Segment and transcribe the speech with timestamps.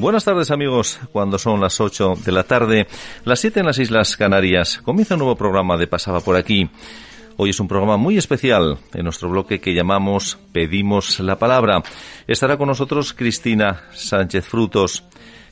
[0.00, 2.86] Buenas tardes amigos, cuando son las 8 de la tarde,
[3.26, 6.70] las 7 en las Islas Canarias, comienza un nuevo programa de Pasaba por aquí.
[7.36, 11.82] Hoy es un programa muy especial en nuestro bloque que llamamos Pedimos la Palabra.
[12.26, 15.04] Estará con nosotros Cristina Sánchez Frutos.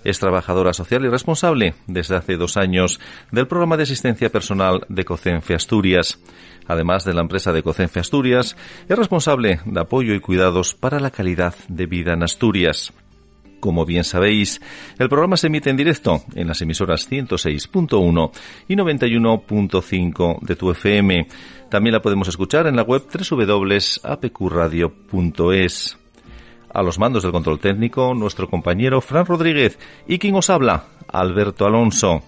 [0.03, 5.05] Es trabajadora social y responsable desde hace dos años del programa de asistencia personal de
[5.05, 6.21] COCENFE Asturias.
[6.67, 8.57] Además de la empresa de COCENFE Asturias,
[8.89, 12.95] es responsable de apoyo y cuidados para la calidad de vida en Asturias.
[13.61, 14.61] Como bien sabéis,
[14.99, 18.31] el programa se emite en directo en las emisoras 106.1
[18.69, 21.27] y 91.5 de tu FM.
[21.69, 25.99] También la podemos escuchar en la web www.apqradio.es.
[26.73, 31.67] A los mandos del control técnico, nuestro compañero Fran Rodríguez y quien os habla, Alberto
[31.67, 32.23] Alonso.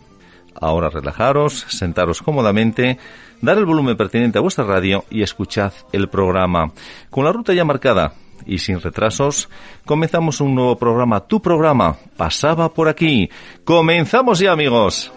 [0.54, 2.98] Ahora relajaros, sentaros cómodamente,
[3.40, 6.72] dar el volumen pertinente a vuestra radio y escuchad el programa.
[7.10, 8.14] Con la ruta ya marcada,
[8.46, 9.48] y sin retrasos,
[9.84, 11.20] comenzamos un nuevo programa.
[11.20, 13.28] Tu programa pasaba por aquí.
[13.64, 15.12] Comenzamos ya, amigos.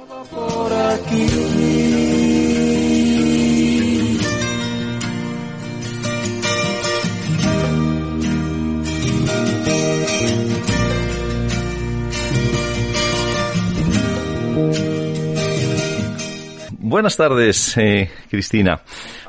[16.94, 18.82] Buenas tardes, eh, Cristina.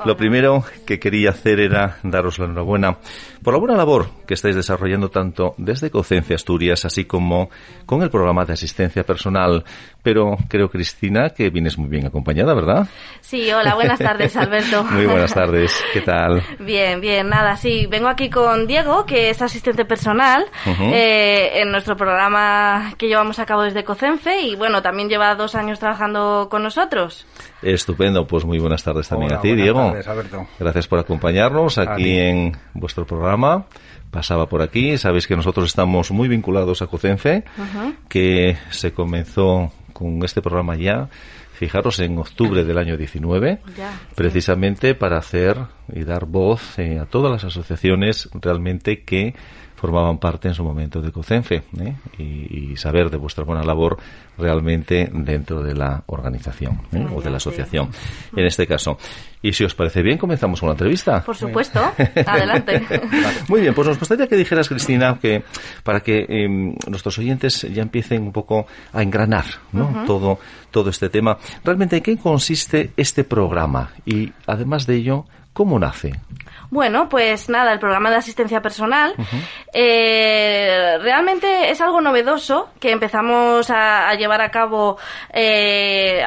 [0.05, 2.99] Lo primero que quería hacer era daros la enhorabuena
[3.44, 7.50] por la buena labor que estáis desarrollando tanto desde Cocencia Asturias, así como
[7.84, 9.65] con el programa de asistencia personal.
[10.03, 12.88] Pero creo, Cristina, que vienes muy bien acompañada, ¿verdad?
[13.21, 14.82] Sí, hola, buenas tardes, Alberto.
[14.84, 16.43] muy buenas tardes, ¿qué tal?
[16.59, 21.97] Bien, bien, nada, sí, vengo aquí con Diego, que es asistente personal eh, en nuestro
[21.97, 26.62] programa que llevamos a cabo desde Cocenfe y bueno, también lleva dos años trabajando con
[26.62, 27.26] nosotros.
[27.62, 29.88] Estupendo, pues muy buenas tardes también a ti, Diego.
[29.91, 30.47] Tardes, Alberto.
[30.59, 33.66] Gracias por acompañarnos aquí en vuestro programa
[34.15, 34.97] pasaba por aquí.
[34.97, 37.43] Sabéis que nosotros estamos muy vinculados a COCENFE,
[38.09, 41.09] que se comenzó con este programa ya,
[41.54, 43.59] fijaros, en octubre del año 19,
[44.14, 45.59] precisamente para hacer
[45.93, 49.34] y dar voz eh, a todas las asociaciones realmente que
[49.84, 51.95] formaban parte en su momento de COCENFE ¿eh?
[52.17, 53.99] y, saber de vuestra buena labor
[54.39, 57.06] realmente dentro de la organización ¿eh?
[57.15, 57.91] o de la asociación,
[58.34, 58.97] en este caso.
[59.43, 61.23] Y si os parece bien, comenzamos con la entrevista.
[61.23, 61.81] Por supuesto,
[62.27, 62.81] adelante.
[63.49, 65.44] Muy bien, pues nos gustaría que dijeras, Cristina, que
[65.83, 70.05] para que em, nuestros oyentes ya empiecen un poco a engranar ¿no?
[70.06, 70.39] todo,
[70.71, 76.15] todo este tema, realmente en qué consiste este programa y además de ello, ¿cómo nace?
[76.75, 79.15] Bueno, pues nada, el programa de asistencia personal
[79.73, 84.99] eh, realmente es algo novedoso que empezamos a, llevar a cabo
[85.33, 86.21] eh,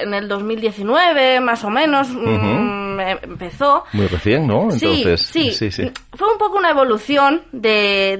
[0.00, 2.08] en el 2019, más o menos.
[2.08, 3.84] Mm, empezó.
[3.92, 4.62] Muy recién, ¿no?
[4.72, 8.16] Entonces, sí, sí, sí, Fue un poco una evolución de,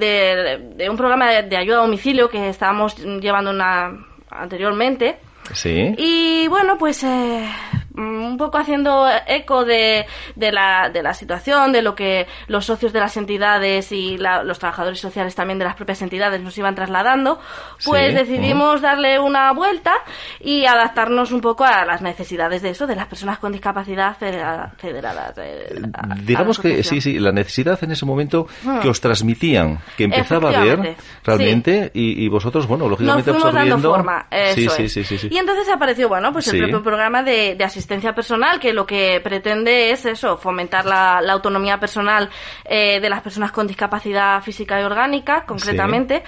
[0.77, 3.91] de, un programa de, ayuda a domicilio que estábamos llevando una,
[4.31, 5.19] anteriormente.
[5.53, 5.97] Sí.
[5.99, 7.49] Y bueno, pues eh,
[7.97, 12.93] un poco haciendo eco de, de, la, de la situación, de lo que los socios
[12.93, 17.41] de las entidades y los trabajadores sociales también de las propias entidades nos iban trasladando,
[17.85, 19.95] pues decidimos darle una vuelta
[20.41, 25.39] y adaptarnos un poco a las necesidades de eso, de las personas con discapacidad federadas.
[25.39, 25.81] Eh,
[26.23, 28.81] digamos que sí, sí, la necesidad en ese momento hmm.
[28.81, 33.95] que os transmitían, que empezaba a ver realmente y, vosotros, bueno, lógicamente nos absorbiendo.
[33.95, 37.65] forma, sí, sí, sí, sí, Y entonces apareció, bueno, pues el propio programa de, de
[37.65, 42.29] asistencia asistencia personal, que lo que pretende es eso, fomentar la, autonomía personal
[42.65, 46.25] eh, de las personas con discapacidad física y orgánica, concretamente,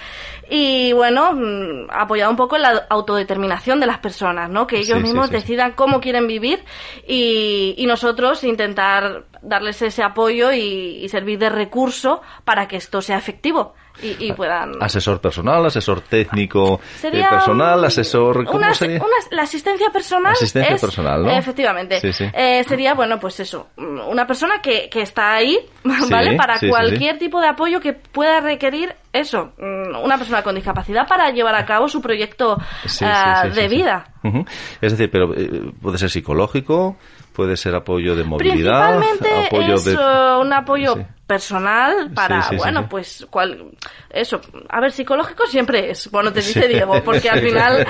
[0.49, 4.67] y bueno, mm, apoyado un poco en la autodeterminación de las personas, ¿no?
[4.67, 6.63] Que ellos mismos decidan cómo quieren vivir
[7.05, 13.17] y, nosotros intentar darles ese apoyo y, y servir de recurso para que esto sea
[13.17, 14.73] efectivo y, y puedan...
[14.81, 18.45] Asesor personal, asesor técnico eh, personal, asesor...
[18.45, 18.97] ¿Cómo una- sería?
[18.97, 20.33] una- la asistencia personal.
[20.33, 21.31] Asistencia es- personal, ¿no?
[21.31, 21.99] Efectivamente.
[21.99, 22.25] Sí, sí.
[22.33, 25.57] Eh, sería, bueno, pues eso, mm, una persona que, que está ahí,
[26.09, 26.35] ¿vale?
[26.35, 31.07] Para sí, cualquier tipo de apoyo que pueda requerir eso, mm, una persona con discapacidad
[31.07, 32.57] para llevar a cabo su proyecto
[33.01, 34.05] ah, de vida.
[34.81, 36.97] Es decir, pero eh, puede ser psicológico,
[37.33, 39.95] puede ser apoyo de movilidad, Principalmente apoyo es de...
[39.95, 41.01] un apoyo Sí.
[41.29, 42.87] Personal para, Sí, sí, sí, bueno, sí.
[42.89, 43.65] pues, cual,
[44.09, 47.85] eso, a ver, psicológico siempre es, bueno, te dice Diego, porque al final,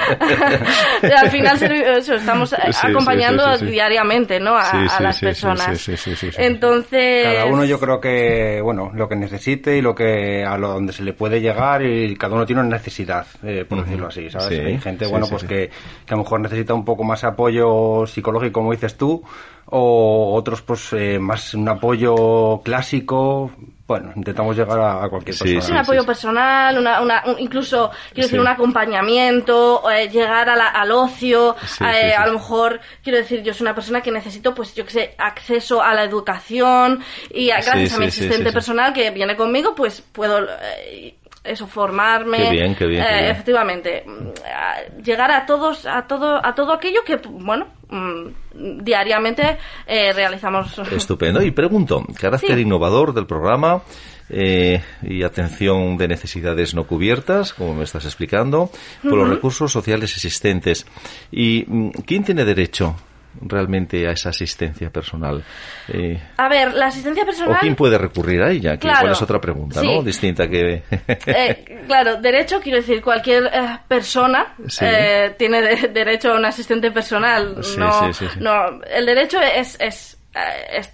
[1.18, 2.54] al final eso, estamos
[2.84, 3.72] acompañando sí, sí, sí.
[3.72, 4.58] diariamente, ¿no?
[4.58, 5.78] A, Sí, a sí, las personas.
[5.80, 6.38] sí, sí, sí, sí, sí.
[6.38, 7.24] Entonces...
[7.24, 10.92] Cada uno yo creo que, bueno, lo que necesite y lo que a lo donde
[10.92, 14.50] se le puede llegar y cada uno tiene una necesidad, eh, por decirlo así, ¿sabes?
[14.50, 15.48] Sí, Hay gente, sí, bueno, sí, pues sí.
[15.48, 15.70] Que,
[16.06, 19.24] que a lo mejor necesita un poco más apoyo psicológico, como dices tú,
[19.72, 23.52] o otros, pues, eh, más un apoyo clásico.
[23.88, 25.62] Bueno, intentamos llegar a, a cualquier Sí, persona.
[25.66, 28.34] Sí, un apoyo personal, una, una- un- incluso, quiero Sí.
[28.34, 32.12] decir, un acompañamiento, eh, llegar a la- al ocio, Sí, eh, sí, sí.
[32.14, 35.16] a lo mejor, quiero decir, yo soy una persona que necesito, pues, yo que sé,
[35.18, 37.02] acceso a la educación
[37.34, 38.54] y a- Sí, gracias a mi sí, sí, asistente sí, sí.
[38.54, 42.38] personal que viene conmigo, pues, puedo, eh, eso, formarme.
[42.38, 43.32] Qué bien, qué bien, qué eh, bien.
[43.32, 49.58] Efectivamente, mm, a- llegar a todos, a todo, a todo aquello que, bueno, mm, diariamente
[49.88, 50.78] eh, realizamos.
[50.92, 51.42] Estupendo.
[51.42, 52.62] Y pregunto, carácter Sí.
[52.62, 53.82] innovador del programa
[54.30, 58.70] eh, y atención de necesidades no cubiertas, como me estás explicando,
[59.02, 60.86] por los recursos sociales existentes.
[61.32, 62.96] ¿Y mm, quién tiene derecho
[63.42, 65.44] realmente a esa asistencia personal?
[65.88, 67.58] Eh, A ver, la asistencia ¿O personal...
[67.60, 68.74] quién puede recurrir a ella?
[68.74, 69.00] Que Claro.
[69.00, 70.00] igual es otra pregunta, ¿no?
[70.00, 70.06] Sí.
[70.06, 70.84] Distinta que...
[71.26, 74.86] Eh, claro, derecho, quiero decir, cualquier eh, persona Sí.
[74.88, 77.58] eh, tiene de- derecho a un asistente personal.
[77.64, 78.40] Sí, no, sí, sí, sí.
[78.42, 80.92] no, el derecho es, es, eh, es,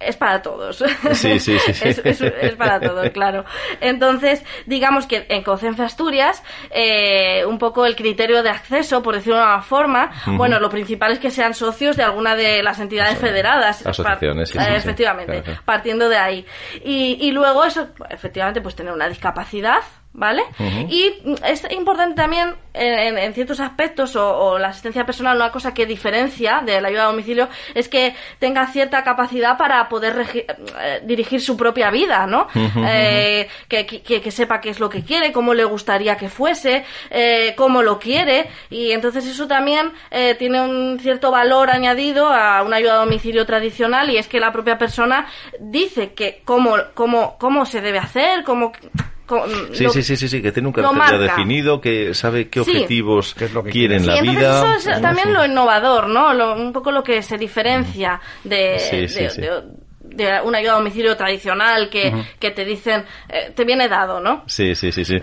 [0.00, 0.76] es para todos.
[1.12, 1.88] Sí, sí, sí, sí.
[1.88, 3.44] Es, es- es para todos, claro.
[3.80, 9.38] Entonces, digamos que en Concenfe Asturias, eh, un poco el criterio de acceso, por decirlo
[9.38, 13.14] de una forma, bueno, lo principal es que sean socios de alguna de las entidades
[13.16, 13.86] Aso- federadas.
[13.86, 15.60] asociaciones, sí, efectivamente claro.
[15.64, 16.46] partiendo de ahí.
[16.84, 19.80] Y, y luego eso, efectivamente, pues tener una discapacidad,
[20.18, 20.42] ¿vale?
[20.90, 21.12] Y
[21.46, 25.72] es importante también, en, en- en ciertos aspectos, o, o la asistencia personal, una cosa
[25.72, 31.00] que diferencia de la ayuda a domicilio es que tenga cierta capacidad para poder eh,
[31.04, 32.48] dirigir su propia vida, ¿no?
[32.88, 36.84] Eh, que, que- que sepa qué es lo que quiere, cómo le gustaría que fuese,
[37.10, 42.62] eh, cómo lo quiere, y entonces eso también eh, tiene un cierto valor añadido a
[42.62, 45.26] una ayuda a domicilio tradicional, y es que la propia persona
[45.60, 48.72] dice que cómo, cómo, cómo se debe hacer, cómo...
[49.72, 51.34] Sí, lo- sí, sí, sí, sí, que tiene un lo carácter ya marca.
[51.36, 52.70] definido, que sabe qué Sí.
[52.70, 54.56] objetivos ¿Qué es lo que quiere en la Sí, vida.
[54.58, 55.32] entonces eso es también Sí.
[55.34, 56.32] lo innovador, ¿no?
[56.34, 59.40] Lo- un poco lo que se diferencia de, Sí, sí, de- sí.
[59.42, 59.62] de-
[60.02, 64.42] de una ayuda a domicilio tradicional que, que te dicen, eh, te viene dado, ¿no?
[64.46, 65.18] Sí, sí, sí, sí.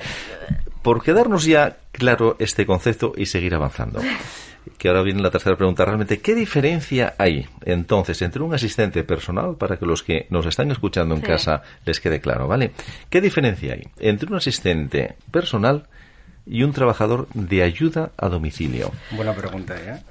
[0.83, 3.99] Por quedarnos ya claro este concepto y seguir avanzando.
[4.77, 5.85] Que ahora viene la tercera pregunta.
[5.85, 10.71] Realmente, ¿qué diferencia hay entonces entre un asistente personal, para que los que nos están
[10.71, 11.27] escuchando en Sí.
[11.27, 12.71] casa les quede claro, ¿vale?
[13.09, 15.87] ¿Qué diferencia hay entre un asistente personal
[16.45, 18.91] y un trabajador de ayuda a domicilio?
[19.11, 20.01] Buena pregunta, ¿eh?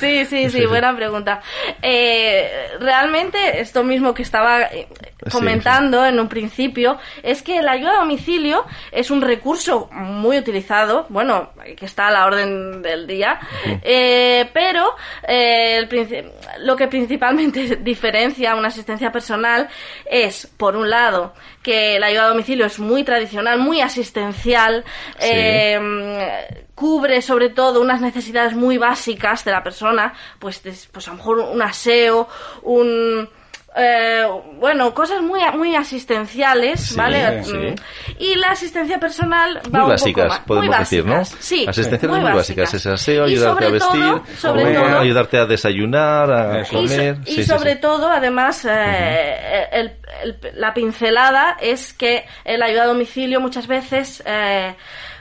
[0.00, 1.40] sí, sí, sí, buena pregunta.
[1.82, 2.48] Eh,
[2.80, 4.88] realmente, esto mismo que estaba eh,
[5.24, 10.38] Sí, comentando en un principio, es que la ayuda a domicilio es un recurso muy
[10.38, 13.40] utilizado, bueno, que está a la orden del día,
[13.82, 14.94] eh, pero
[15.26, 19.68] eh, el lo que principalmente diferencia una asistencia personal
[20.08, 24.84] es, por un lado, que la ayuda a domicilio es muy tradicional, muy asistencial,
[25.18, 25.28] Sí.
[25.32, 30.62] eh, cubre sobre todo unas necesidades muy básicas de la persona, pues,
[30.92, 32.28] pues a lo mejor un aseo,
[32.62, 33.28] un...
[33.78, 37.44] eh, bueno, cosas muy, muy asistenciales, Sí, ¿vale?
[37.44, 37.52] sí.
[37.54, 37.74] Mm,
[38.18, 41.14] Y la asistencia personal va Muy un poco básicas, más- podemos muy decir, ¿no?
[41.18, 42.74] básicas, Sí, Asistenciales muy, básicas.
[42.74, 46.82] Es aseo, ayudarte a vestir, todo- sobre comer, todo- ayudarte a desayunar, a Eso.
[46.82, 47.16] y, so- comer.
[47.24, 47.80] y Sí, sí, sobre sí.
[47.80, 49.92] todo, además, eh, el-
[50.22, 54.22] el- la pincelada es que el ayuda a domicilio muchas veces...
[54.26, 54.74] eh,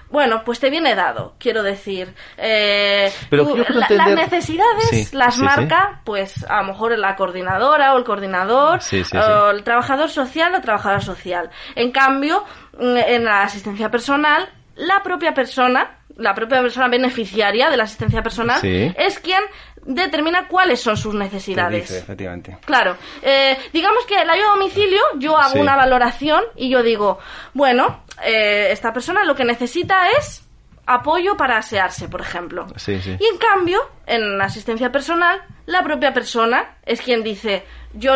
[0.10, 2.14] bueno, pues te viene dado, quiero decir.
[2.38, 5.46] Eh, Pero tú- yo quiero la- entender- Las necesidades Sí, las sí, sí.
[5.46, 10.62] marca, pues a lo mejor la coordinadora o el coordinador, o el trabajador social o
[10.62, 11.50] trabajadora social.
[11.76, 12.44] En cambio,
[12.80, 18.24] mm, en la asistencia personal, la propia persona, la propia persona beneficiaria de la asistencia
[18.24, 18.60] personal,
[18.98, 19.42] es quien
[19.88, 21.82] determina cuáles son sus necesidades.
[21.90, 22.58] dice, efectivamente.
[22.66, 25.60] Claro, eh, digamos que la ayuda a domicilio, yo hago Sí.
[25.60, 27.20] una valoración y yo digo,
[27.54, 30.44] bueno, eh, esta persona lo que necesita es
[30.86, 32.68] apoyo para asearse, por ejemplo.
[32.78, 33.12] Sí, sí.
[33.20, 37.64] Y en cambio, en asistencia personal, la propia persona es quien dice,
[37.94, 38.14] yo,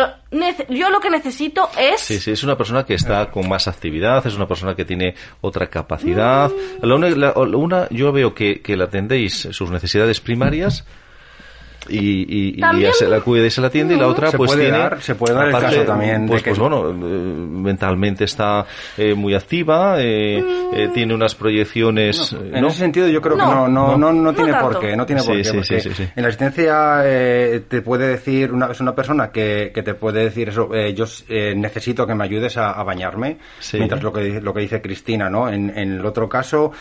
[0.70, 2.00] yo lo que necesito es...
[2.00, 5.14] Sí, sí, es una persona que está con más actividad, es una persona que tiene
[5.42, 6.48] otra capacidad.
[6.50, 6.86] Mm.
[6.86, 10.86] La una, una, yo veo que, que la atendéis sus necesidades primarias
[11.88, 14.64] y, y, se la cuida y se la atiende y la otra se pues puede
[14.64, 19.14] tiene dar, se puede dar el caso también pues, pues bueno eh, mentalmente está eh,
[19.14, 20.92] muy activa eh, mm.
[20.92, 23.68] tiene unas proyecciones en ese sentido yo creo que no.
[23.68, 27.02] no no, no, tiene por qué no tiene por qué porque en la asistencia
[27.68, 31.04] te puede decir una es una persona que, que te puede decir eso yo
[31.56, 33.38] necesito que me ayudes a, bañarme
[33.74, 36.72] mientras lo que lo que dice Cristina no en, en el otro caso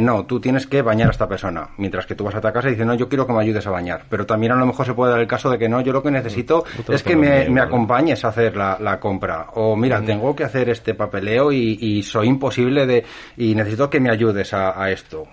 [0.00, 2.68] no tú tienes que bañar a esta persona mientras que tú vas a tu casa
[2.68, 4.84] y dices no yo quiero que me ayudes a bañar pero también a lo mejor
[4.84, 7.60] se puede dar el caso de que no, yo lo que necesito es que me,
[7.60, 9.46] acompañes a hacer la, compra.
[9.54, 13.04] O mira, tengo que hacer este papeleo y, soy imposible de
[13.36, 15.28] y necesito que me ayudes a, esto.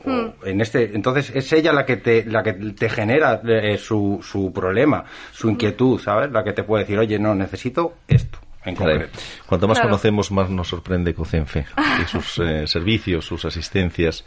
[0.45, 4.53] en este, entonces es ella la que te, la que te genera eh, su, su
[4.53, 6.31] problema, su inquietud, ¿sabes?
[6.31, 8.37] La que te puede decir, oye, no, necesito esto.
[8.63, 9.17] En concreto.
[9.45, 11.65] Cuanto más conocemos, más nos sorprende COCENFE
[12.01, 14.25] y sus eh, servicios, sus asistencias.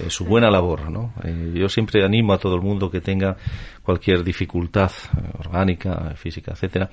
[0.00, 0.90] Eh, su buena labor.
[0.90, 1.12] ¿no?
[1.24, 3.36] Eh, yo siempre animo a todo el mundo que tenga
[3.82, 6.90] cualquier dificultad eh, orgánica, física, etcétera,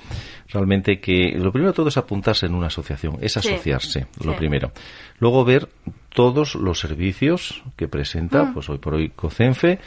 [0.48, 4.72] realmente que lo primero de todo es apuntarse en una asociación, es asociarse, lo primero.
[5.20, 5.68] Luego ver
[6.10, 8.54] todos los servicios que presenta, mm.
[8.54, 9.80] pues hoy por hoy COCENFE,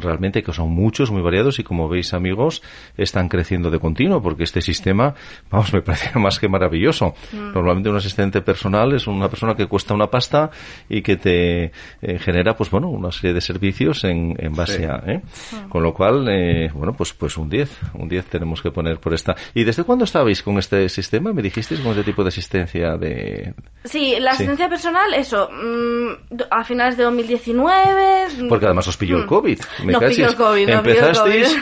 [0.00, 2.62] realmente que son muchos, muy variados y como veis amigos,
[2.96, 5.14] están creciendo de continuo porque este sistema,
[5.50, 7.14] vamos, me parece más que maravilloso.
[7.32, 7.52] Mm.
[7.52, 10.50] Normalmente un asistente personal es una persona que cuesta una pasta
[10.88, 15.02] y que te eh, genera, pues bueno, una serie de servicios en, en base a,
[15.06, 15.20] ¿eh?
[15.52, 15.68] Mm.
[15.68, 19.14] Con lo cual, eh, bueno, pues, pues un 10, un 10 tenemos que poner por
[19.14, 19.34] esta.
[19.54, 21.32] ¿Y desde cuándo estabais con este sistema?
[21.32, 23.54] ¿Me dijisteis con este tipo de asistencia de...?
[23.84, 28.48] Sí, la asistencia personal, eso, mm, a finales de 2019.
[28.48, 29.58] Porque además os pilló el COVID
[29.92, 31.58] no COVID, Empezasteis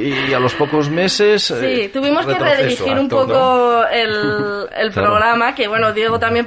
[0.00, 1.42] y a los pocos meses.
[1.42, 6.46] Sí, eh, tuvimos que redirigir un poco el, el programa, que bueno, Diego también,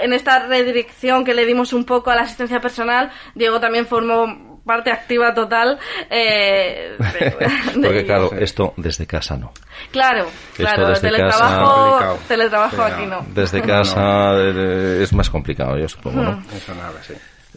[0.00, 4.52] en esta redirección que le dimos un poco a la asistencia personal, Diego también formó
[4.64, 5.78] parte activa total.
[6.10, 6.96] Eh,
[7.74, 9.52] Porque claro, esto desde casa no.
[9.90, 13.26] Claro, claro, desde teletrabajo, teletrabajo aquí no.
[13.34, 16.42] Desde casa es más complicado, yo supongo, ¿no?
[16.54, 17.14] Eso nada, sí.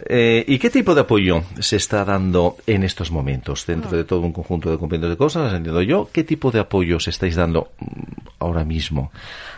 [0.07, 3.65] Eh, ¿Y qué tipo de apoyo se está dando en estos momentos?
[3.65, 6.99] Dentro de todo un conjunto de compendios de cosas, entiendo yo, ¿qué tipo de apoyo
[6.99, 7.85] se estáis dando mm,
[8.39, 9.11] ahora mismo?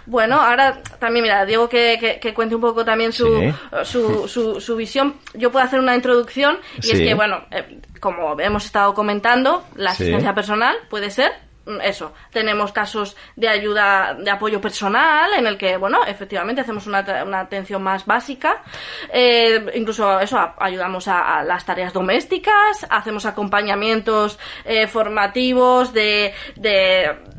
[0.06, 3.54] Bueno, ahora también, mira, Diego que, que, cuente un poco también su,
[3.84, 5.16] su, su, visión.
[5.34, 9.92] Yo puedo hacer una introducción y es que, bueno, eh, como hemos estado comentando, la
[9.92, 11.47] asistencia personal puede ser
[11.82, 17.06] eso, tenemos casos de ayuda, de apoyo personal, en el que, bueno, efectivamente hacemos una,
[17.26, 18.64] una atención más básica.
[19.12, 27.38] Eh, incluso eso, ayudamos a, las tareas domésticas, hacemos acompañamientos eh, formativos de, de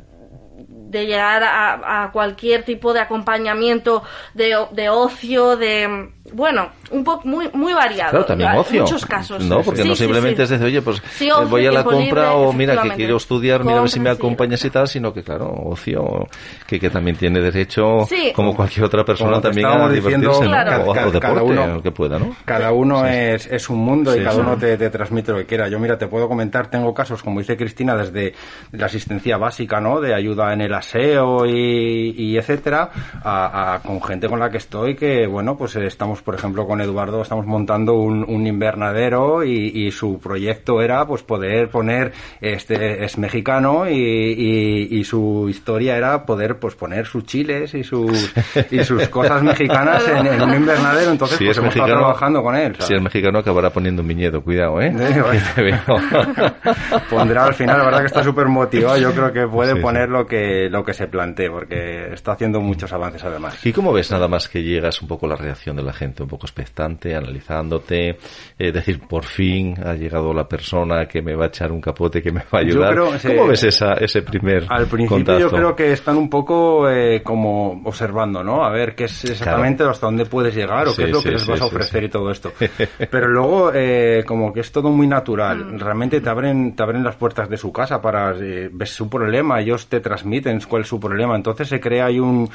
[0.89, 7.27] de llegar a, a, cualquier tipo de acompañamiento de, de ocio, de bueno, un poco
[7.27, 8.11] muy muy variado.
[8.11, 8.83] Claro, también ocio.
[8.83, 9.45] muchos casos.
[9.45, 12.81] No, porque no simplemente es decir, oye, pues eh, voy a la compra o mira
[12.83, 16.27] que quiero estudiar, mira a ver si me acompañas y tal, sino que claro, ocio
[16.67, 21.43] que, que también tiene derecho como cualquier otra persona también a divertirse, o, deporte, cada
[21.43, 22.37] uno, que pueda, ¿no?
[22.45, 25.69] Cada uno es, es un mundo y cada uno te, te, transmite lo que quiera.
[25.69, 28.35] Yo mira, te puedo comentar, tengo casos como dice Cristina desde
[28.73, 30.01] la asistencia básica, ¿no?
[30.01, 32.91] De ayuda en el aseo y, y etcétera,
[33.23, 36.81] a, a, con gente con la que estoy que bueno, pues estamos por ejemplo, con
[36.81, 43.89] Eduardo estamos montando un, invernadero y, su proyecto era pues poder poner, este es mexicano
[43.89, 48.35] y, su historia era poder pues poner sus chiles y sus,
[48.71, 52.77] y sus cosas mexicanas en, un invernadero, entonces pues hemos estado trabajando con él.
[52.79, 54.93] Si es mexicano acabará poniendo un viñedo, cuidado, ¿eh?
[57.11, 60.27] Pondrá al final, la verdad que está súper motivado, yo creo que puede poner lo
[60.27, 63.65] que lo que se plantee, porque está haciendo muchos avances además.
[63.65, 66.08] ¿Y cómo ves nada más que llegas un poco la reacción de la gente?
[66.23, 68.19] Un poco expectante, analizándote,
[68.59, 72.23] eh, decir, por fin ha llegado la persona que me va a echar un capote,
[72.23, 72.97] que me va a ayudar.
[72.97, 77.83] ¿Cómo ves esa, ese primer Al principio yo creo que están un poco eh, como
[77.85, 78.65] observando, ¿no?
[78.65, 81.47] A ver qué es exactamente hasta dónde puedes llegar o qué es lo que les
[81.47, 82.53] vas a ofrecer y todo esto.
[83.11, 85.65] Pero luego eh, como que es todo muy natural.
[85.65, 85.79] Mm.
[85.79, 89.87] Realmente te abren, te abren las puertas de su casa para ver su problema, ellos
[89.89, 91.37] te transmiten cuál es su problema.
[91.37, 92.49] Entonces se crea ahí un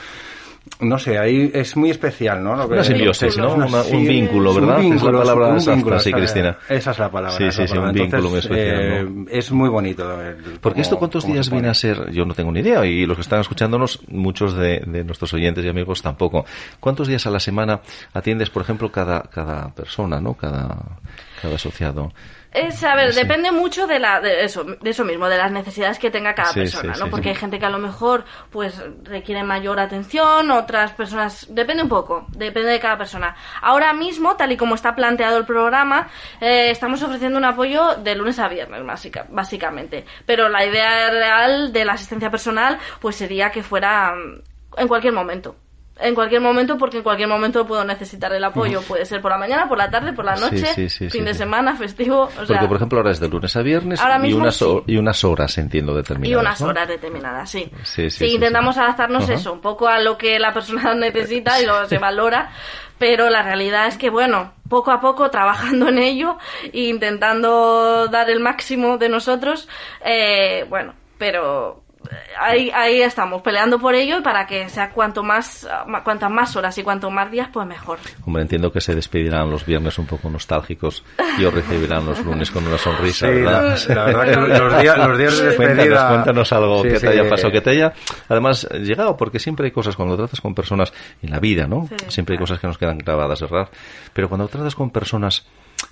[0.84, 2.54] no sé, ahí es muy especial, ¿no?
[2.66, 3.56] una simbiosis, ¿no?
[3.56, 4.82] un vínculo, ¿verdad?
[4.82, 6.58] es la palabra exacta, sí, Cristina.
[6.70, 7.38] Esa es la palabra.
[7.38, 9.16] Sí, sí, sí, un vínculo muy especial.
[9.16, 9.24] ¿no?
[9.24, 10.06] Eh, es muy bonito.
[10.62, 12.12] Porque esto, ¿cuántos días viene a ser?
[12.12, 15.64] Yo no tengo ni idea, y los que están escuchándonos, muchos de, de, nuestros oyentes
[15.66, 16.46] y amigos tampoco.
[16.80, 17.82] ¿Cuántos días a la semana
[18.14, 20.34] atiendes, por ejemplo, cada, cada persona, ¿no?
[20.34, 20.78] Cada
[21.44, 22.14] cada asociado.
[22.54, 25.98] Es, a ver, depende mucho de, la, de, eso, de eso mismo, de las necesidades
[25.98, 27.10] que tenga cada persona, ¿no?
[27.10, 31.48] Porque hay gente que a lo mejor, pues, requiere mayor atención, otras personas...
[31.50, 33.36] Depende un poco, depende de cada persona.
[33.62, 38.14] Ahora mismo, tal y como está planteado el programa, eh, estamos ofreciendo un apoyo de
[38.14, 40.06] lunes a viernes, básica, básicamente.
[40.28, 45.14] Pero la idea real de la asistencia personal, pues, sería que fuera mm, en cualquier
[45.14, 45.56] momento
[46.00, 48.82] en cualquier momento porque en cualquier momento puedo necesitar el apoyo.
[48.82, 52.30] Puede ser por la mañana, por la tarde, por la noche, fin de semana, festivo.
[52.36, 55.94] porque, por ejemplo, ahora es de lunes a viernes y, unas, y unas horas, entiendo,
[55.94, 56.32] determinadas.
[56.32, 57.70] Y unas horas determinadas, sí.
[57.84, 61.98] Sí, intentamos adaptarnos eso, un poco a lo que la persona necesita y lo se
[61.98, 62.52] valora.
[63.00, 66.38] Pero la realidad es que, bueno, poco a poco trabajando en ello
[66.72, 69.68] e intentando dar el máximo de nosotros,
[70.06, 71.84] eh, bueno, pero
[72.40, 75.68] ahí, ahí estamos, peleando por ello y para que sea cuanto más,
[76.04, 78.00] cuantas más horas y cuanto más días, pues mejor.
[78.26, 81.04] Hombre, entiendo que se despedirán los viernes un poco nostálgicos
[81.38, 83.78] y os recibirán los lunes con una sonrisa, ¿verdad?
[83.90, 86.10] La verdad que los días, los días de despedida...
[86.10, 87.94] Cuéntanos, algo que te haya pasado, que te haya,
[88.30, 91.88] además, llegado, porque siempre hay cosas, cuando tratas con personas en la vida, ¿no?
[92.08, 93.70] Siempre hay cosas que nos quedan grabadas, ¿verdad?
[94.14, 95.46] Pero cuando tratas con personas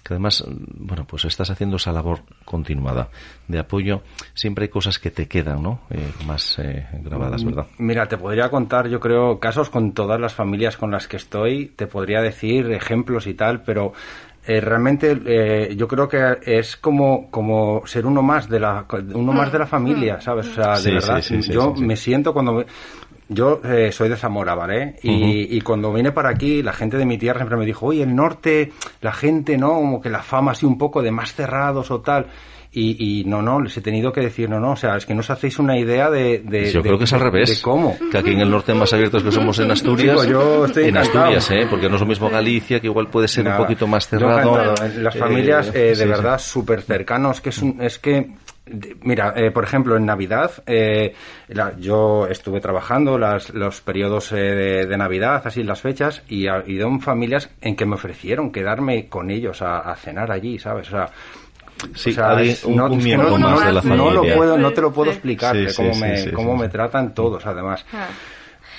[0.03, 3.09] que además, bueno, pues estás haciendo esa labor continuada
[3.47, 4.01] de apoyo,
[4.33, 5.81] siempre hay cosas que te quedan, ¿no?
[5.89, 7.67] Eh, más eh, grabadas, ¿verdad?
[7.77, 11.67] Mira, te podría contar, yo creo, casos con todas las familias con las que estoy,
[11.75, 13.93] te podría decir ejemplos y tal, pero
[14.45, 19.51] eh, realmente yo creo que es como como ser uno más de la uno más
[19.51, 22.65] de la familia sabes o sea de verdad yo me siento cuando
[23.33, 24.97] yo eh, soy de Zamora, ¿vale?
[25.03, 28.03] Y, y, cuando vine para aquí, la gente de mi tierra siempre me dijo, oye,
[28.03, 29.69] el norte, la gente, ¿no?
[29.69, 32.27] Como que la fama así un poco de más cerrados o tal.
[32.73, 35.13] Y, y, no, no, les he tenido que decir, no, no, o sea, es que
[35.13, 36.39] no os hacéis una idea de...
[36.39, 37.49] de yo creo que es al revés.
[37.49, 37.97] De cómo.
[38.09, 40.15] Que aquí en el norte más abiertos que somos en Asturias.
[40.15, 41.67] Pues yo estoy en Asturias, ¿eh?
[41.69, 44.73] Porque no es lo mismo Galicia, que igual puede ser un poquito más cerrado.
[44.99, 48.29] Las familias, eh, de verdad, súper cercanos, que es, un, es que
[49.01, 51.13] Mira, eh, por ejemplo, en Navidad, eh,
[51.79, 56.89] yo estuve trabajando las, los periodos eh, de, Navidad, así las fechas, y ha ido
[56.99, 60.87] familias en que me ofrecieron quedarme con ellos a, cenar allí, ¿sabes?
[60.89, 61.09] O sea,
[61.95, 62.15] Sí,
[62.63, 64.03] un, no, miembro no, de la familia.
[64.03, 67.85] No, lo puedo, no te lo puedo explicar, cómo, me, cómo me tratan todos, además.
[67.93, 68.07] Ah.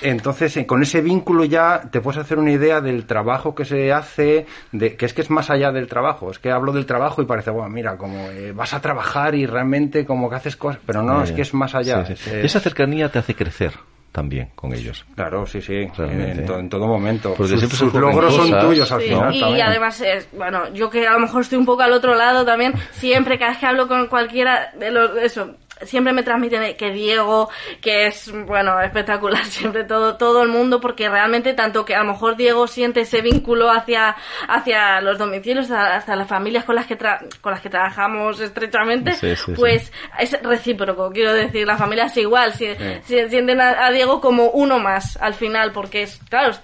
[0.02, 3.92] Entonces, eh, con ese vínculo ya te puedes hacer una idea del trabajo que se
[3.92, 6.30] hace, de, que es que es más allá del trabajo.
[6.30, 9.46] Es que hablo del trabajo y parece, bueno, mira, como eh, vas a trabajar y
[9.46, 12.02] realmente como que haces cosas, pero no, es que es más allá.
[12.02, 13.72] Esa cercanía te hace crecer
[14.12, 15.04] también con ellos.
[15.14, 17.34] Claro, sí, sí, en, todo momento.
[17.34, 19.34] Porque sus, sus logros son tuyos al final.
[19.34, 22.74] Y además, bueno, yo que a lo mejor estoy un poco al otro lado también,
[22.92, 27.48] siempre cada vez que hablo con cualquiera de los, eso, siempre me transmiten que Diego,
[27.80, 32.12] que es, bueno, espectacular siempre todo, todo el mundo, porque realmente tanto que a lo
[32.12, 34.16] mejor Diego siente ese vínculo hacia,
[34.48, 39.12] hacia los domicilios, hasta las familias con las que, con las que trabajamos estrechamente,
[39.56, 42.68] pues es recíproco, quiero decir, las familias igual, si,
[43.04, 46.54] sienten a, Diego como uno más al final, porque es, claro,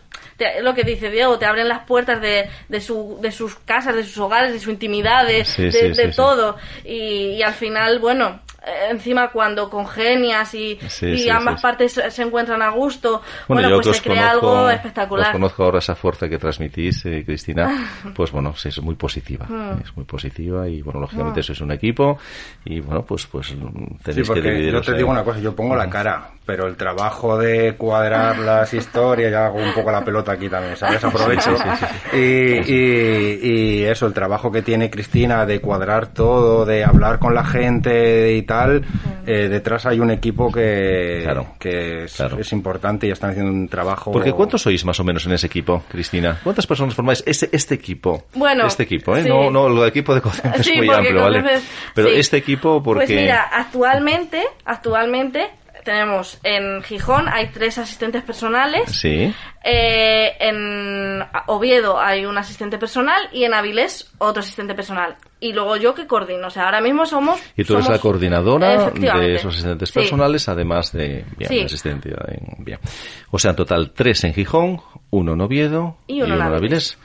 [0.63, 4.05] lo que dice Diego, te abren las puertas de, de, su, de sus casas, de
[4.05, 5.45] sus hogares, de su intimidad, de,
[5.95, 6.57] de, todo.
[6.85, 8.41] Y, y, al final, bueno,
[8.91, 14.31] encima cuando congenias y, y ambas partes se encuentran a gusto, bueno, pues se crea
[14.31, 15.29] algo espectacular.
[15.29, 19.81] Os conozco ahora esa fuerza que transmitís, eh, Cristina, pues bueno, es muy positiva, mm.
[19.83, 21.57] es muy positiva y bueno, lógicamente eso mm.
[21.57, 22.19] es un equipo
[22.65, 23.55] y bueno, pues pues
[24.03, 24.73] tenéis que dividir.
[24.73, 28.73] Yo te digo una cosa, yo pongo la cara, pero el trabajo de cuadrar las
[28.73, 31.03] historias, ya hago un poco la pelota aquí también, ¿sabes?
[31.05, 31.55] Aprovecho.
[32.13, 37.35] y, y, y eso, el trabajo que tiene Cristina de cuadrar todo, de hablar con
[37.35, 38.58] la gente y tal,
[39.27, 41.27] eh, detrás hay un equipo que,
[41.59, 44.13] que es, importante y están haciendo un trabajo.
[44.13, 46.39] Porque ¿cuántos sois más o menos en ese equipo, Cristina?
[46.43, 48.25] ¿Cuántas personas formáis este, este equipo?
[48.35, 49.25] Bueno, este equipo, ¿eh?
[49.25, 51.61] No, no, el equipo de cocina es muy amplio, ¿vale?
[51.95, 53.07] Pero este equipo, porque.
[53.07, 55.51] Pues mira, actualmente, actualmente
[55.89, 58.91] tenemos en Gijón hay tres asistentes personales.
[58.91, 59.35] Sí.
[59.65, 65.17] Eh, en Oviedo hay un asistente personal y en Avilés otro asistente personal.
[65.41, 66.49] Y luego yo que coordino.
[66.49, 67.41] O sea, ahora mismo somos.
[67.57, 71.25] Y tú eres la coordinadora de esos asistentes personales, además de.
[71.39, 72.15] Bien, asistente.
[72.59, 72.79] Bien.
[73.31, 76.99] O sea, en total tres en Gijón, uno en Oviedo y uno, en Avilés.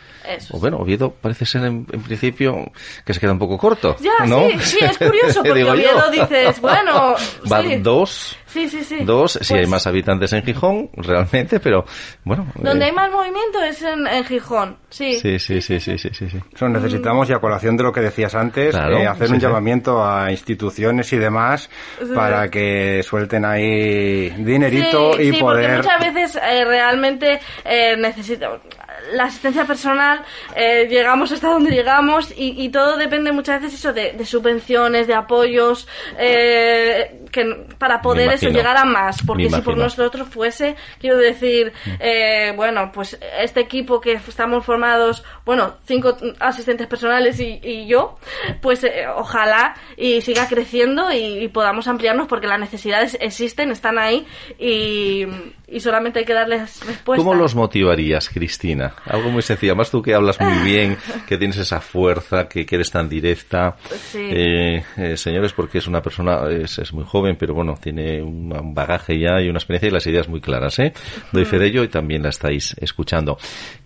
[0.52, 2.72] O bueno, Oviedo parece ser en, principio
[3.06, 3.96] que se queda un poco corto.
[4.00, 4.50] Ya, ¿no?
[4.50, 7.16] sí, sí, es curioso, porque Oviedo dices, bueno.
[7.46, 8.38] Van dos.
[8.54, 9.04] Sí, sí, sí.
[9.04, 11.86] Dos, si hay pues más habitantes en Gijón, realmente, pero
[12.24, 12.46] bueno.
[12.54, 15.18] Donde eh, hay más movimiento es en, Gijón, sí.
[15.20, 16.30] Sí, sí, sí, sí, sí, sí.
[16.30, 16.66] sí.
[16.66, 21.12] necesitamos, y a colación de lo que decías antes, eh, hacer un llamamiento a instituciones
[21.14, 21.68] y demás
[22.14, 25.82] para que suelten ahí dinerito y sí, poder.
[25.82, 28.62] Porque muchas veces eh, realmente eh, necesito
[29.12, 30.22] la asistencia personal
[30.56, 35.88] eh, llegamos hasta donde llegamos y, todo depende muchas veces eso de, subvenciones, de apoyos,
[36.18, 39.22] eh, que para poder eso llegar a más.
[39.26, 41.90] Porque si por nosotros fuese, quiero decir, mm.
[42.00, 48.18] eh, bueno, pues este equipo que estamos formados, bueno, cinco asistentes personales y, yo,
[48.62, 48.86] pues
[49.16, 54.26] ojalá y siga creciendo y, y podamos ampliarnos porque las necesidades existen, están ahí
[54.58, 55.28] y
[55.74, 57.24] y solamente hay que darles respuesta.
[57.24, 58.93] ¿Cómo los motivarías, Cristina?
[59.06, 59.76] Algo muy sencillo.
[59.76, 63.76] Más tú que hablas muy bien, que tienes esa fuerza, que, eres tan directa.
[64.14, 69.20] Eh, eh, señores, porque es una persona, es, muy joven, pero bueno, tiene un bagaje
[69.20, 70.80] ya y una experiencia y las ideas muy claras.
[70.80, 70.94] ¿eh?
[71.32, 73.38] Doy fe de ello y también la estáis escuchando.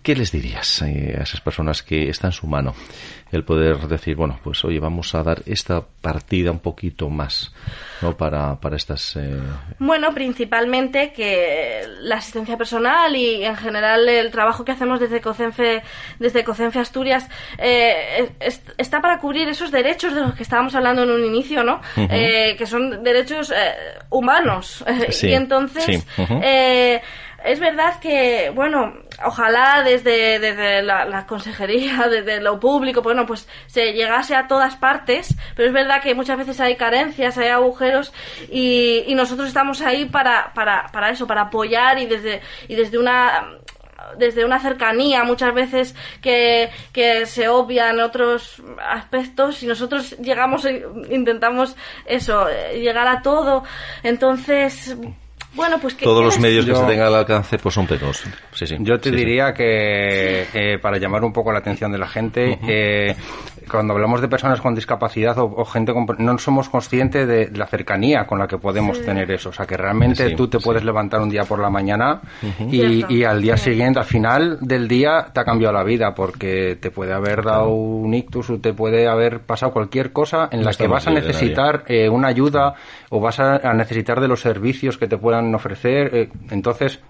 [0.08, 2.74] ¿Qué les dirías eh, a esas personas que está en su mano
[3.30, 7.52] el poder decir, bueno, pues oye, vamos a dar esta partida un poquito más,
[8.00, 8.16] ¿no?
[8.16, 9.16] Para, para estas...
[9.16, 9.38] Eh...
[9.78, 15.82] Bueno, principalmente que la asistencia personal y en general el trabajo que hacemos desde COCENFE,
[16.18, 18.30] desde COCENFE Asturias, eh,
[18.78, 21.82] está para cubrir esos derechos de los que estábamos hablando en un inicio, ¿no?
[21.96, 23.52] eh, que son derechos
[24.08, 24.82] humanos.
[25.22, 26.06] y entonces...
[26.42, 27.02] eh,
[27.44, 33.92] es verdad que, bueno, ojalá desde, desde la, consejería, desde lo público, bueno, pues se
[33.92, 38.12] llegase a todas partes, pero es verdad que muchas veces hay carencias, hay agujeros
[38.50, 42.98] y, y nosotros estamos ahí para, para, para eso, para apoyar y desde, y desde
[42.98, 43.58] una
[44.16, 50.86] desde una cercanía muchas veces que, que se obvian otros aspectos y nosotros llegamos e
[51.10, 53.64] intentamos eso llegar a todo.
[54.02, 54.96] Entonces
[55.54, 58.22] bueno, pues que todos los medios que se tengan al alcance pues son pedos.
[58.52, 58.76] Sí, sí.
[58.80, 63.16] Yo te diría que eh, para llamar un poco la atención de la gente, eh,
[63.70, 68.26] cuando hablamos de personas con discapacidad o, gente con, no somos conscientes de, la cercanía
[68.26, 69.48] con la que podemos tener eso.
[69.48, 72.20] O sea, que realmente tú te puedes levantar un día por la mañana
[72.70, 76.76] y, y, al día siguiente, al final del día, te ha cambiado la vida porque
[76.80, 80.72] te puede haber dado un ictus o te puede haber pasado cualquier cosa en la
[80.72, 82.74] que vas a necesitar eh, una ayuda
[83.10, 86.14] o vas a necesitar de los servicios que te puedan ofrecer.
[86.14, 87.00] Eh, entonces,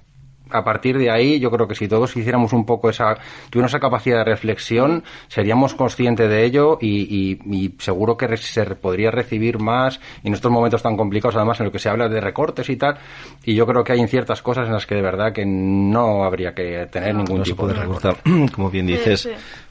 [0.50, 3.16] a partir de ahí, yo creo que si todos hiciéramos un poco esa,
[3.50, 7.38] tuviéramos esa capacidad de reflexión, seríamos conscientes de ello y,
[7.78, 11.78] seguro que se podría recibir más en estos momentos tan complicados, además en lo que
[11.78, 12.98] se habla de recortes y tal.
[13.44, 16.54] Y yo creo que hay ciertas cosas en las que de verdad que no habría
[16.54, 18.08] que tener ningún tipo de recorte.
[18.52, 19.28] Como bien dices,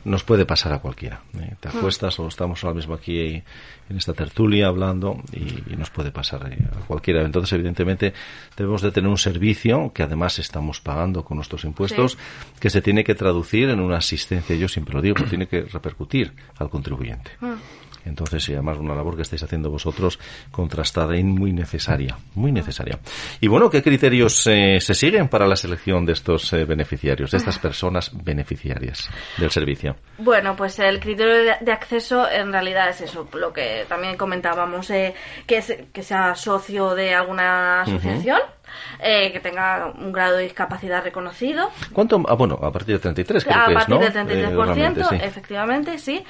[0.08, 1.22] nos puede pasar a cualquiera.
[1.40, 1.56] ¿eh?
[1.60, 3.20] Te acuestas o estamos ahora mismo aquí
[3.90, 7.24] en esta tertulia hablando y, nos puede pasar eh, a cualquiera.
[7.24, 8.14] Entonces, evidentemente,
[8.56, 12.18] debemos de tener un servicio que además estamos pagando con nuestros impuestos,
[12.60, 16.34] que se tiene que traducir en una asistencia, yo siempre lo digo, tiene que repercutir
[16.58, 17.32] al contribuyente.
[17.42, 17.54] Mm.
[18.08, 20.20] Entonces, y además una labor que estáis haciendo vosotros
[20.52, 23.00] contrastada y muy necesaria, muy necesaria.
[23.40, 27.38] Y bueno, ¿qué criterios eh, se siguen para la selección de estos eh, beneficiarios, de
[27.38, 29.96] estas personas beneficiarias del servicio?
[30.18, 35.14] Bueno, pues el criterio de, acceso en realidad es eso, lo que también comentábamos, eh,
[35.46, 38.40] que, que sea socio de alguna asociación.
[39.00, 41.70] Eh, que tenga un grado de discapacidad reconocido.
[41.94, 42.24] ¿Cuánto?
[42.28, 46.24] Ah, bueno, a partir del 33, creo a que partir del 33%, eh, efectivamente, sí.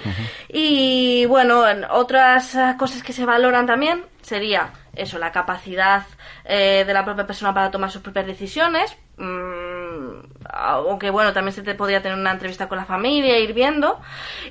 [0.50, 6.04] Y bueno, otras cosas que se valoran también sería eso, la capacidad
[6.44, 8.98] eh, de la propia persona para tomar sus propias decisiones.
[9.18, 10.20] Mm,
[10.50, 14.00] aunque bueno, también se te podría tener una entrevista con la familia, ir viendo.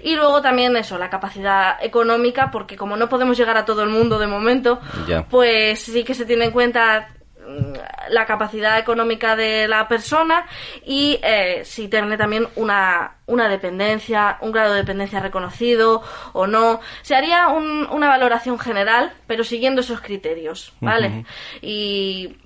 [0.03, 3.91] Y luego también eso, la capacidad económica, porque como no podemos llegar a todo el
[3.91, 4.81] mundo de momento,
[5.29, 7.09] pues sí que se tiene en cuenta
[8.09, 10.47] la capacidad económica de la persona
[10.85, 16.81] y eh, si tiene también una, una dependencia, un grado de dependencia reconocido o no.
[17.03, 21.25] Se haría una valoración general, pero siguiendo esos criterios, ¿vale?
[21.63, 22.37] Y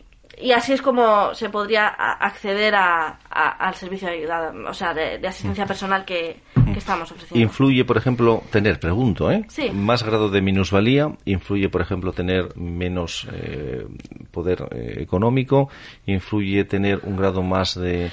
[0.40, 5.26] y así es como se podría acceder a, al servicio de ayuda, o sea, de,
[5.26, 6.40] asistencia personal que,
[6.80, 7.42] estamos ofreciendo.
[7.42, 9.44] Influye, por ejemplo, tener, pregunto, ¿eh?
[9.72, 13.86] Más grado de minusvalía, influye, por ejemplo, tener menos eh,
[14.30, 15.68] poder eh, económico,
[16.06, 18.10] influye tener un grado más de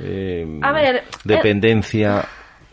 [0.00, 2.26] eh, a ver, dependencia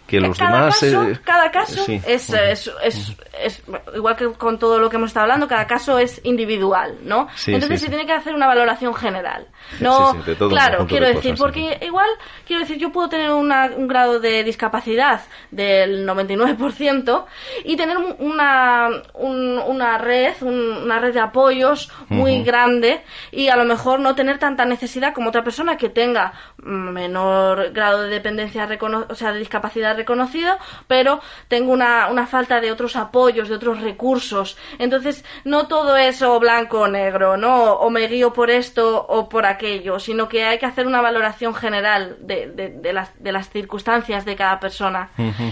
[0.07, 0.79] que los cada demás.
[0.79, 5.25] Caso, eh, cada caso es, es, es, igual que con todo lo que hemos estado
[5.25, 7.27] hablando, cada caso es individual, ¿no?
[7.45, 9.47] Entonces se tiene que hacer una valoración general.
[9.81, 10.15] No,
[10.49, 12.07] claro, quiero decir, porque igual,
[12.45, 17.25] quiero decir, yo puedo tener un grado de discapacidad del 99%
[17.65, 23.99] y tener una, una red, una red de apoyos muy grande y a lo mejor
[23.99, 28.67] no tener tanta necesidad como otra persona que tenga menor grado de dependencia,
[29.09, 30.57] o sea, de discapacidad reconocido,
[30.87, 34.57] pero tengo una, una falta de otros apoyos, de otros recursos.
[34.79, 37.73] Entonces, no todo es o blanco o negro, ¿no?
[37.73, 41.53] O me guío por esto o por aquello, sino que hay que hacer una valoración
[41.53, 45.09] general de, de, las, de las circunstancias de cada persona.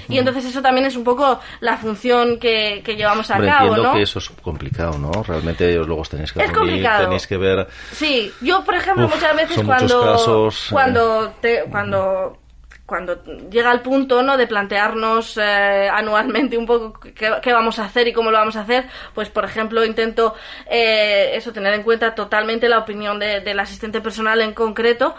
[0.07, 3.83] y entonces eso también es un poco la función que, que llevamos a cabo, entiendo
[3.83, 3.93] ¿no?
[3.93, 5.11] que eso es complicado, ¿no?
[5.23, 7.03] Realmente luego tenéis que es complicado.
[7.03, 7.67] tenéis que ver...
[7.91, 10.51] Sí, yo, por ejemplo, muchas veces cuando...
[10.69, 12.37] cuando, te, cuando
[12.85, 18.07] cuando llega el punto no de plantearnos eh, anualmente un poco qué, vamos a hacer
[18.07, 20.35] y cómo lo vamos a hacer pues por ejemplo intento
[20.69, 25.15] eh, eso tener en cuenta totalmente la opinión de, del asistente personal en concreto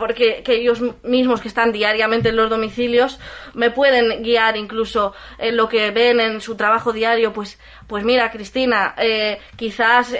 [0.00, 3.20] porque que ellos mismos que están diariamente en los domicilios
[3.52, 8.30] me pueden guiar incluso en lo que ven en su trabajo diario pues pues mira
[8.30, 10.16] Cristina eh, quizás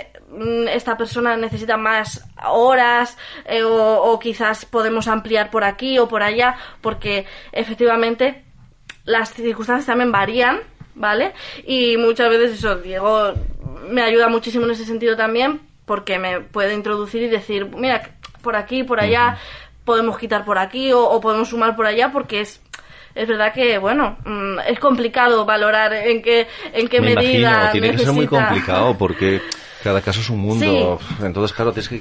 [0.68, 6.22] esta persona necesita más horas eh, o, o quizás podemos ampliar por aquí o por
[6.22, 8.44] allá porque efectivamente
[9.04, 10.60] las circunstancias también varían
[10.94, 11.32] ¿vale?
[11.66, 13.32] Y muchas veces eso, Diego
[13.88, 18.10] me ayuda muchísimo en ese sentido también, porque me puede introducir y decir, mira,
[18.42, 19.38] por aquí, por allá,
[19.84, 22.60] podemos quitar por aquí o, podemos sumar por allá porque es
[23.12, 27.72] es verdad que bueno mm, es complicado valorar en qué en qué Me medida imagino,
[27.72, 29.42] tiene que ser muy complicado porque
[29.82, 30.98] cada caso es un mundo.
[31.22, 32.00] Entonces, claro, tienes que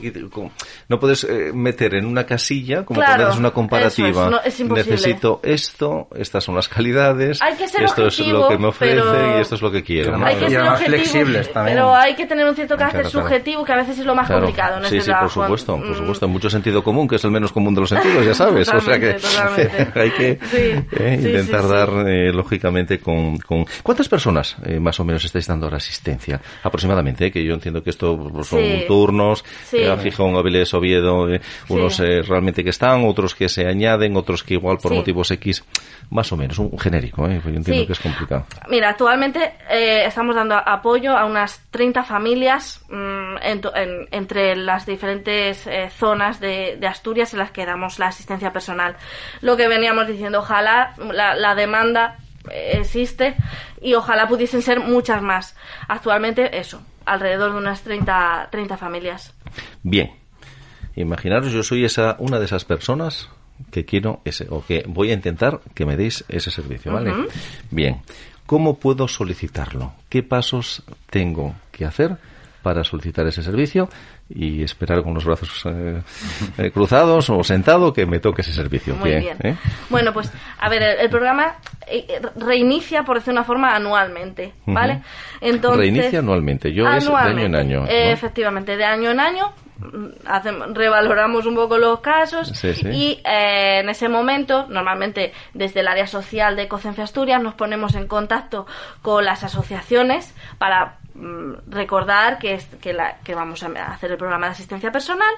[0.87, 4.29] no puedes eh, meter en una casilla, como claro, pones una comparativa.
[4.69, 7.39] Necesito esto, estas son las calidades,
[7.79, 10.15] esto es lo que me ofrece y esto es lo que quiero.
[10.23, 11.77] Hay que ser flexibles también.
[11.77, 14.77] Pero hay que tener un cierto carácter subjetivo que a veces es lo más complicado
[14.77, 15.95] en sí, este sí, por supuesto, por mm.
[15.95, 16.27] supuesto.
[16.27, 18.67] Mucho sentido común, que es el menos común de los sentidos, ya sabes.
[18.69, 19.17] o sea que
[19.99, 23.65] hay que eh, intentar dar, eh, lógicamente, con, con...
[23.83, 26.39] ¿Cuántas personas más o menos estáis dando ahora asistencia?
[26.63, 29.77] Aproximadamente, que yo entiendo que esto pues, son turnos, sí.
[29.77, 34.43] eh, Gijón, Avilés, Oviedo, eh, unos eh, realmente que están, otros que se añaden, otros
[34.43, 35.63] que igual por motivos X,
[36.09, 37.39] más o menos, un genérico, ¿eh?
[37.43, 38.45] yo entiendo que es complicado.
[38.69, 44.85] Mira, actualmente eh, estamos dando apoyo a unas 30 familias mmm, en, en, entre las
[44.85, 48.95] diferentes eh, zonas de, de, Asturias en las que damos la asistencia personal.
[49.41, 52.17] Lo que veníamos diciendo, ojalá la, la demanda
[52.51, 53.35] existe
[53.81, 55.55] y ojalá pudiesen ser muchas más.
[55.87, 59.33] Actualmente eso, alrededor de unas 30, 30 familias.
[59.83, 60.11] Bien.
[60.95, 63.29] Imaginaros, yo soy esa una de esas personas
[63.71, 67.11] que quiero ese o que voy a intentar que me deis ese servicio, ¿vale?
[67.11, 67.29] Uh -huh.
[67.71, 68.01] Bien.
[68.45, 69.93] ¿Cómo puedo solicitarlo?
[70.09, 72.17] ¿Qué pasos tengo que hacer
[72.61, 73.89] para solicitar ese servicio
[74.29, 76.01] y esperar con los brazos eh,
[76.57, 78.95] eh, cruzados o sentado que me toque ese servicio.
[78.95, 79.37] Muy bien.
[79.41, 79.55] ¿eh?
[79.89, 81.55] Bueno, pues a ver, el, el, programa
[82.35, 84.93] reinicia, por decir una forma, anualmente, ¿vale?
[84.93, 85.03] Uh -huh.
[85.41, 87.79] Entonces, reinicia anualmente, yo anualmente, es de año en año.
[87.81, 87.87] ¿no?
[87.87, 89.53] Efectivamente, de año en año
[90.25, 92.87] hacemos, revaloramos un poco los casos sí, sí.
[92.89, 97.95] y eh, en ese momento, normalmente desde el área social de Ecocencia Asturias, nos ponemos
[97.95, 98.65] en contacto
[99.01, 104.17] con las asociaciones para mm, recordar que, es, que, la, que vamos a hacer el
[104.17, 105.33] programa de asistencia personal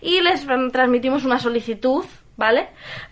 [0.00, 2.04] y les transmitimos una solicitud,
[2.36, 2.68] ¿vale?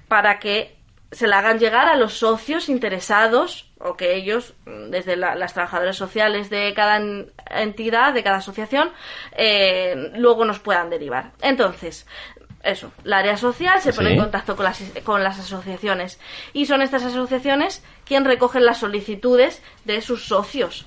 [0.08, 0.79] Para que
[1.12, 4.54] se la hagan llegar a los socios interesados o que ellos,
[4.90, 7.00] desde la, las trabajadoras sociales de cada
[7.50, 8.90] entidad, de cada asociación,
[9.32, 11.32] eh, luego nos puedan derivar.
[11.40, 12.06] Entonces,
[12.62, 14.14] eso, la área social se pone ¿Sí?
[14.14, 16.20] en contacto con las, con las asociaciones
[16.52, 20.86] y son estas asociaciones quien recogen las solicitudes de sus socios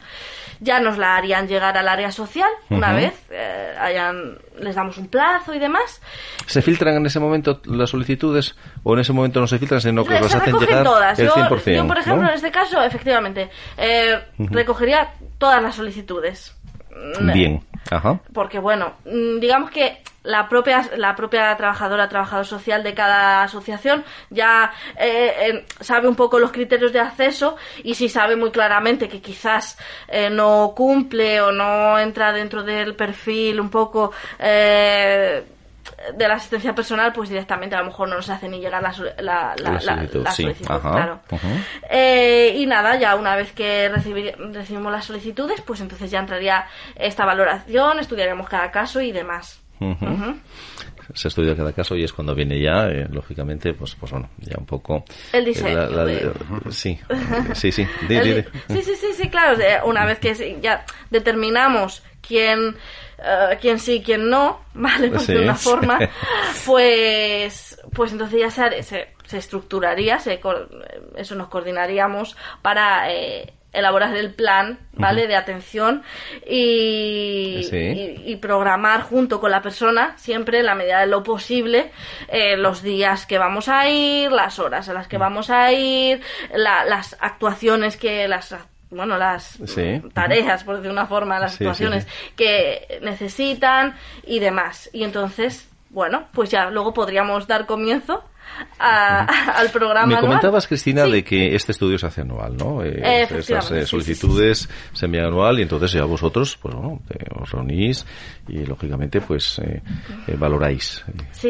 [0.63, 2.95] ya nos la harían llegar al área social una uh -huh.
[2.95, 6.01] vez eh, hayan, les damos un plazo y demás.
[6.45, 10.03] ¿Se filtran en ese momento las solicitudes o en ese momento no se filtran, sino
[10.03, 11.19] que se las hacen llegar todas.
[11.19, 11.63] el 100%?
[11.65, 12.29] Yo, yo por ejemplo, ¿no?
[12.29, 14.51] en este caso, efectivamente, eh, uh -huh.
[14.51, 16.55] recogería todas las solicitudes.
[17.33, 18.19] Bien, ajá.
[18.33, 24.03] Porque bueno, mm, digamos que la propia la propia trabajadora trabajador social de cada asociación
[24.29, 29.09] ya eh, eh, sabe un poco los criterios de acceso y si sabe muy claramente
[29.09, 35.43] que quizás eh, no cumple o no entra dentro del perfil un poco eh,
[36.15, 38.93] de la asistencia personal, pues directamente a lo mejor no nos hace ni llegar la,
[39.19, 39.79] la, la,
[40.13, 41.19] la solicitud, claro.
[41.29, 41.63] Uh -huh.
[41.89, 46.65] eh, y nada, ya una vez que recibir, recibimos las solicitudes, pues entonces ya entraría
[46.95, 49.62] esta valoración, estudiaremos cada caso y demás.
[49.79, 50.01] Uh -huh.
[50.01, 50.39] Uh -huh.
[51.13, 54.55] Se estudia cada caso y es cuando viene ya, eh, lógicamente, pues, pues bueno, ya
[54.57, 55.03] un poco.
[55.33, 55.75] El diseño.
[55.75, 56.31] La, la, de,
[56.69, 56.97] sí,
[57.53, 57.85] sí, sí.
[58.07, 58.43] Di, di, di.
[58.69, 59.57] Sí, sí, sí, sí, claro.
[59.85, 62.75] Una vez que ya determinamos quién
[63.23, 65.17] uh, quién sí, quién no, ¿vale?
[65.19, 65.33] Sí.
[65.33, 65.99] de una forma,
[66.65, 70.39] pues, pues entonces ya se, se, se estructuraría, se,
[71.15, 75.27] eso nos coordinaríamos para eh, elaborar el plan, ¿vale?
[75.27, 76.03] De atención
[76.47, 77.67] y,
[78.25, 81.91] y, programar junto con la persona, siempre en la medida de lo posible,
[82.27, 86.21] eh, los días que vamos a ir, las horas a las que vamos a ir,
[86.53, 88.55] las actuaciones que las
[88.91, 89.57] bueno, las
[90.13, 94.87] tareas, por decir una forma, las actuaciones que necesitan y demás.
[94.93, 98.23] Y entonces, bueno, pues ya luego podríamos dar comienzo
[98.79, 100.15] al programa.
[100.15, 102.83] Me comentabas, Cristina, de que este estudio se hace anual, ¿no?
[102.83, 107.01] Eh, Estas eh, solicitudes se envían anual y entonces ya vosotros, pues bueno,
[107.39, 108.05] os reunís
[108.47, 109.81] y lógicamente pues eh,
[110.37, 111.03] valoráis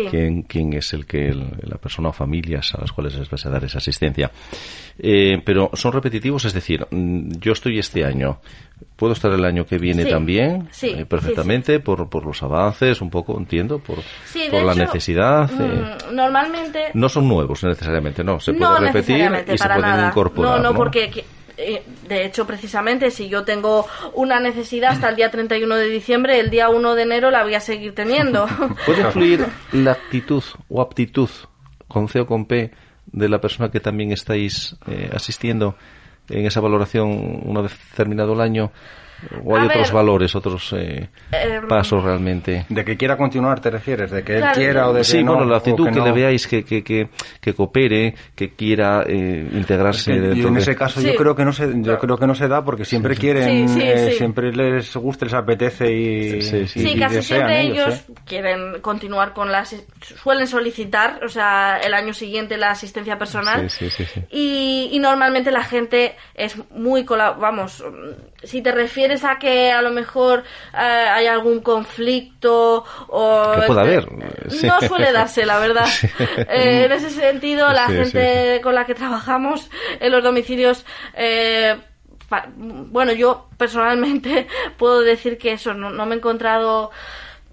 [0.10, 3.50] quién, quién es el que la persona o familias a las cuales les vais a
[3.50, 4.32] dar esa asistencia.
[5.46, 8.40] pero son repetitivos, es decir, mm, yo estoy este año,
[8.96, 10.70] puedo estar el año que viene también
[11.08, 13.98] perfectamente por, por los avances un poco entiendo por,
[14.52, 18.40] por la necesidad mm, normalmente no son nuevos necesariamente, no.
[18.40, 20.62] Se puede repetir y se pueden incorporar.
[20.62, 21.24] No, no, porque
[21.58, 26.40] eh, de hecho, precisamente, si yo tengo una necesidad hasta el día 31 de diciembre,
[26.40, 28.48] el día 1 de enero la voy a seguir teniendo.
[28.86, 31.30] ¿Puede influir la actitud o aptitud
[31.88, 32.72] con C o con P
[33.06, 35.76] de la persona que también estáis eh, asistiendo
[36.30, 38.72] en esa valoración una vez terminado el año?
[39.44, 42.66] ¿O hay otros valores, otros eh, em, pasos realmente?
[42.70, 44.12] ¿De que quiera continuar te refieres?
[44.12, 46.64] ¿De que él quiera o de que sí, bueno, la actitud que, le veáis que,
[46.64, 47.10] que, que,
[47.40, 51.72] que, coopere, que quiera eh, integrarse dentro en ese caso yo creo que no se
[51.82, 55.92] yo creo que no se da porque siempre quieren eh, siempre les gusta les apetece
[55.92, 62.14] y sí, casi siempre ellos, quieren continuar con las suelen solicitar o sea el año
[62.14, 63.68] siguiente la asistencia personal
[64.32, 67.84] y, y normalmente la gente es muy vamos
[68.44, 73.52] si te refieres a que a lo mejor eh, hay algún conflicto o...
[73.60, 74.12] Que pueda haber.
[74.12, 75.88] No suele darse, la verdad.
[76.50, 80.86] Eh, en ese sentido, la gente con la que trabajamos en los domicilios...
[81.14, 81.76] Eh,
[82.58, 84.48] bueno, yo personalmente
[84.78, 86.92] puedo decir que eso, no, me he encontrado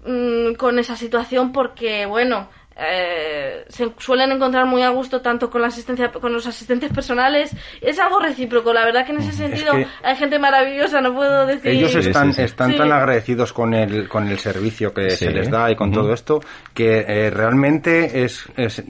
[0.05, 5.61] mm, con esa situación porque, bueno, eh, se suelen encontrar muy a gusto tanto con
[5.61, 7.55] la asistencia con los asistentes personales.
[7.81, 11.71] Es algo recíproco la verdad que en ese sentido hay gente maravillosa no puedo decir.
[11.71, 15.75] ellos están están tan agradecidos con el con el servicio que se les da y
[15.75, 16.39] con todo esto
[16.73, 18.83] que eh, realmente es, es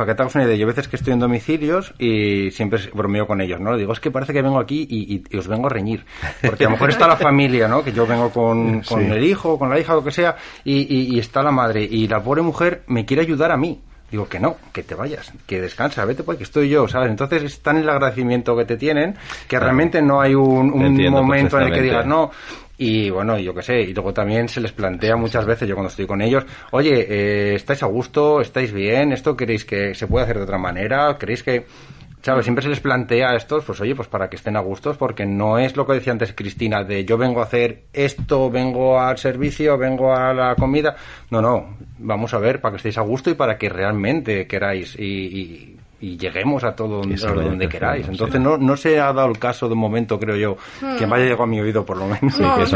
[0.00, 2.80] para que te hagas una idea, yo a veces que estoy en domicilios y siempre
[2.94, 3.76] bromeo con ellos, ¿no?
[3.76, 6.06] Digo, es que parece que vengo aquí y, os vengo a reñir.
[6.40, 7.84] Porque a lo mejor está la familia, ¿no?
[7.84, 11.50] Que yo vengo con, el hijo, con la hija, lo que sea, y, está la
[11.50, 11.82] madre.
[11.82, 13.78] Y la pobre mujer me quiere ayudar a mí.
[14.10, 17.10] Digo que no, que te vayas, que descansa, vete porque estoy yo, ¿sabes?
[17.10, 21.60] Entonces es tan el agradecimiento que te tienen que realmente no hay un, un momento
[21.60, 22.30] en el que digas, no,
[22.82, 25.90] y bueno, yo qué sé, y luego también se les plantea muchas veces, yo cuando
[25.90, 28.40] estoy con ellos, oye, eh, ¿estáis a gusto?
[28.40, 29.12] ¿Estáis bien?
[29.12, 31.14] ¿Esto queréis que se pueda hacer de otra manera?
[31.18, 31.66] ¿Queréis que...?
[32.22, 32.44] ¿Sabes?
[32.44, 35.26] Siempre se les plantea a estos, pues oye, pues para que estén a gustos, porque
[35.26, 39.18] no es lo que decía antes Cristina, de yo vengo a hacer esto, vengo al
[39.18, 40.96] servicio, vengo a la comida.
[41.30, 44.96] No, no, vamos a ver para que estéis a gusto y para que realmente queráis.
[44.98, 48.08] y y lleguemos a todo donde, queráis.
[48.08, 50.56] Entonces no, no se ha dado el caso de un momento, creo yo,
[50.98, 52.34] que me haya llegado a mi oído por lo menos.
[52.34, 52.66] que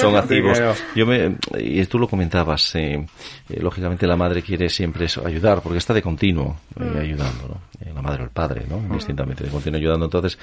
[0.00, 0.60] son, activos.
[0.94, 3.06] Yo me, y tú lo comentabas, eh,
[3.48, 6.98] eh, lógicamente la madre quiere siempre ayudar, porque está de continuo eh, mm.
[6.98, 7.66] ayudando, ¿no?
[7.94, 8.78] la madre o el padre, ¿no?
[8.78, 8.92] Mm.
[8.94, 10.06] Distintamente de continuo ayudando.
[10.06, 10.38] Entonces,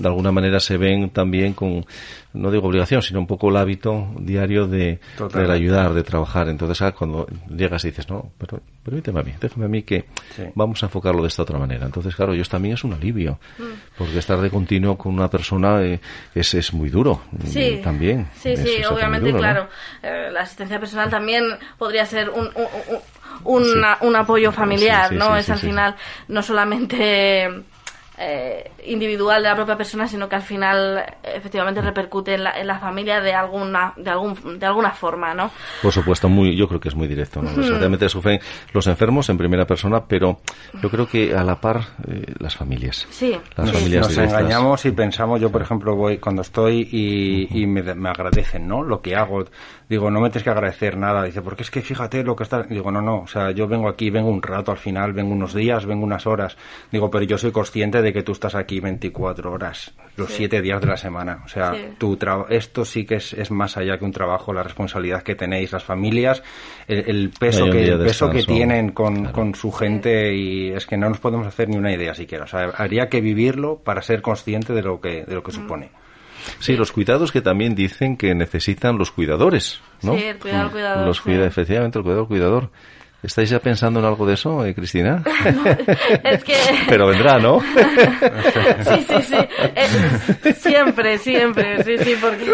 [0.00, 1.84] de alguna manera se ven también con,
[2.32, 5.00] no digo obligación, sino un poco el hábito diario de,
[5.32, 6.48] de ayudar, de trabajar.
[6.48, 10.04] Entonces, ah, cuando llegas y dices, no, pero permíteme a mí, déjame a mí que
[10.54, 11.86] vamos a enfocarlo de esta otra manera.
[11.86, 13.96] Entonces, claro, ellos también es un alivio, mm.
[13.96, 16.00] porque estar de continuo con una persona eh,
[16.34, 17.80] es, es muy duro sí.
[17.82, 18.28] también.
[18.36, 19.68] Sí, sí, obviamente, claro.
[20.02, 21.44] Eh, la asistencia personal también
[21.78, 22.50] podría ser un,
[23.44, 23.64] un,
[24.00, 25.36] un, apoyo familiar, ¿no?
[25.36, 25.96] es al final
[26.28, 27.48] no solamente
[28.18, 32.66] eh, individual de la propia persona, sino que al final efectivamente repercute en la, en
[32.66, 35.50] la familia de alguna de algún de alguna forma, ¿no?
[35.82, 37.50] Por supuesto, muy yo creo que es muy directo, ¿no?
[37.50, 38.40] Exactamente sufren
[38.72, 40.40] los enfermos en primera persona, pero
[40.82, 43.06] yo creo que a la par eh, las familias.
[43.10, 43.38] Sí.
[43.56, 47.82] Las familias nos engañamos y pensamos, yo por ejemplo voy cuando estoy y, y me,
[47.94, 48.82] me, agradecen, ¿no?
[48.82, 49.44] Lo que hago
[49.88, 51.24] digo, no me tienes que agradecer nada.
[51.24, 52.62] Dice, porque es que fíjate lo que está.
[52.62, 55.54] Digo, no, no, o sea, yo vengo aquí, vengo un rato al final, vengo unos
[55.54, 56.56] días, vengo unas horas.
[56.92, 60.80] Digo, pero yo soy consciente de que tú estás aquí 24 horas, los 7 días
[60.80, 61.42] de la semana.
[61.44, 62.18] O sea, tu
[62.48, 65.84] esto sí que es, es, más allá que un trabajo, la responsabilidad que tenéis las
[65.84, 66.42] familias,
[66.86, 71.08] el, peso que, el peso que tienen con, con su gente y es que no
[71.08, 72.44] nos podemos hacer ni una idea siquiera.
[72.44, 75.54] O sea, habría que vivirlo para ser consciente de lo que, de lo que mm.
[75.54, 75.90] supone.
[76.60, 80.14] Sí, los cuidados que también dicen que necesitan los cuidadores, ¿no?
[80.16, 81.06] Sí, el cuidador, cuidador.
[81.06, 82.70] Los efectivamente, el cuidador, cuidador.
[83.20, 85.24] ¿Estáis ya pensando en algo de eso, eh, Cristina?
[86.24, 86.54] es que...
[86.88, 87.60] Pero vendrá, ¿no?
[88.80, 89.36] sí, sí, sí.
[89.74, 92.46] Eh, siempre, siempre, sí, sí, porque...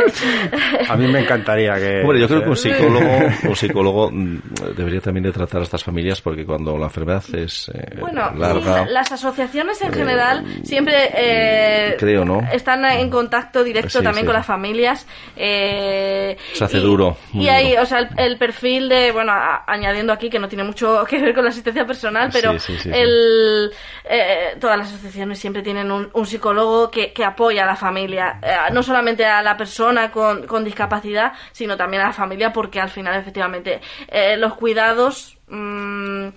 [0.89, 2.01] a mí me encantaría que...
[2.01, 4.39] Hombre, yo creo que un psicólogo, un psicólogo mm,
[4.75, 8.87] debería también de tratar a estas familias porque cuando la enfermedad es eh, bueno, larga...
[8.87, 12.41] las asociaciones en general siempre creo, ¿no?
[12.53, 15.07] están en contacto directo también con las familias.
[15.37, 17.19] Se hace duro.
[17.35, 19.33] Y hay, o sea, el, el, perfil de, bueno,
[19.67, 22.53] añadiendo aquí que no tiene mucho que ver con la asistencia personal, pero
[22.85, 23.73] el,
[24.05, 28.83] eh, todas las asociaciones siempre tienen un, psicólogo que, apoya a la familia, eh, no
[28.83, 33.19] solamente a la persona con, con, discapacidad, sino también a la familia, porque al final,
[33.21, 35.37] efectivamente, eh, los cuidados.
[35.49, 36.29] Mm,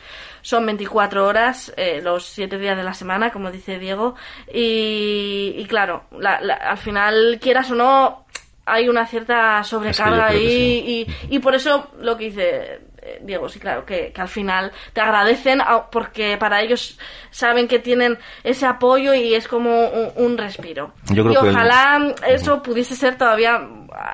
[0.41, 4.15] son 24 horas, los 7 días de la semana, como dice Diego,
[4.53, 8.26] y, claro, al final, quieras o no,
[8.65, 13.60] hay una cierta sobrecarga ahí y, y, por eso lo que dice eh, Diego, sí,
[13.60, 16.99] claro, que, al final te agradecen porque para ellos
[17.32, 20.93] saben que tienen ese apoyo y es como un, respiro.
[21.10, 23.62] y ojalá eso pudiese ser todavía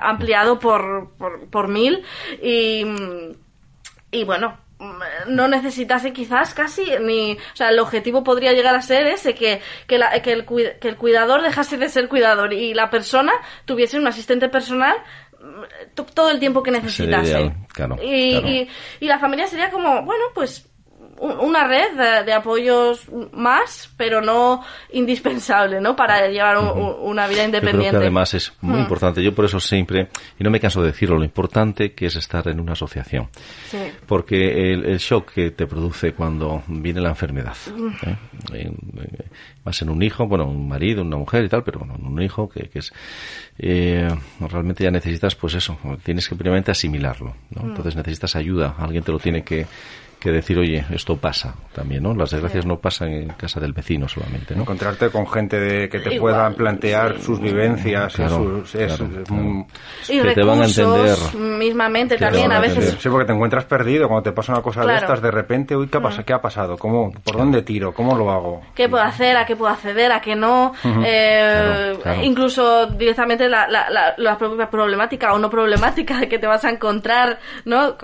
[0.00, 1.10] ampliado por,
[1.50, 2.04] por, mil
[2.40, 2.84] y,
[4.10, 4.58] y bueno,
[5.26, 9.60] no necesitase quizás casi ni o sea el objetivo podría llegar a ser ese que,
[9.86, 13.32] que, que, el, que el cuidador dejase de ser cuidador y la persona
[13.64, 14.96] tuviese un asistente personal
[16.14, 17.52] todo el tiempo que necesitase.
[18.02, 18.68] y,
[19.00, 20.68] y, la familia sería como, bueno, pues
[21.20, 24.62] una red de, apoyos más, pero no
[24.92, 25.94] indispensable, ¿no?
[25.96, 27.86] Para llevar una vida independiente.
[27.86, 28.82] Yo creo que además es muy mm.
[28.82, 29.22] importante.
[29.22, 30.08] Yo por eso siempre,
[30.38, 33.28] y no me canso de decirlo, lo importante que es estar en una asociación.
[34.06, 37.56] Porque el, shock que te produce cuando viene la enfermedad,
[38.52, 38.70] ¿eh?
[39.64, 42.48] más en un hijo, bueno, un marido, una mujer y tal, pero bueno, un hijo
[42.48, 42.92] que, es
[43.58, 44.08] eh,
[44.40, 47.62] realmente ya necesitas, pues eso, tienes que primeramente asimilarlo, ¿no?
[47.62, 47.68] Mm.
[47.70, 49.66] Entonces necesitas ayuda, alguien te lo tiene que
[50.24, 52.14] que decir, oye, esto pasa también, ¿no?
[52.14, 54.62] Las desgracias no pasan en casa del vecino solamente, ¿no?
[54.62, 58.74] Encontrarte con gente de, que te puedan plantear sus vivencias, sus,
[60.08, 62.96] y que te van a entender mismamente también a veces.
[62.98, 65.88] Sí, porque te encuentras perdido cuando te pasa una cosa de estas de repente, uy,
[65.88, 66.22] ¿qué, pasa?
[66.22, 66.24] Mm.
[66.24, 66.78] ¿qué ha pasado?
[66.78, 67.92] ¿Cómo, ¿Por dónde tiro?
[67.92, 68.62] ¿Cómo lo hago?
[68.74, 69.36] ¿Qué puedo hacer?
[69.36, 70.10] ¿A qué puedo acceder?
[70.10, 70.72] ¿A qué no?
[71.04, 76.70] Eh, incluso directamente la, la, la, propia problemática o no problemática que te vas a
[76.70, 77.98] encontrar, ¿no?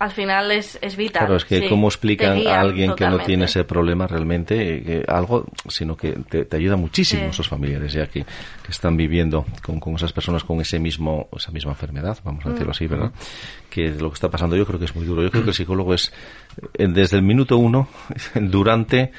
[0.00, 1.20] Al final es, es vital.
[1.20, 5.44] Claro, es que cómo explican a alguien que no tiene ese problema realmente que algo,
[5.68, 10.14] sino que te, ayuda muchísimo esos familiares ya que, que están viviendo con, con, esas
[10.14, 12.70] personas con ese mismo, esa misma enfermedad, vamos a decirlo mm.
[12.70, 13.12] así, ¿verdad?
[13.68, 15.22] Que lo que está pasando yo creo que es muy duro.
[15.22, 16.14] Yo creo que el psicólogo es
[16.78, 17.86] eh, desde el minuto uno,
[18.34, 19.12] durante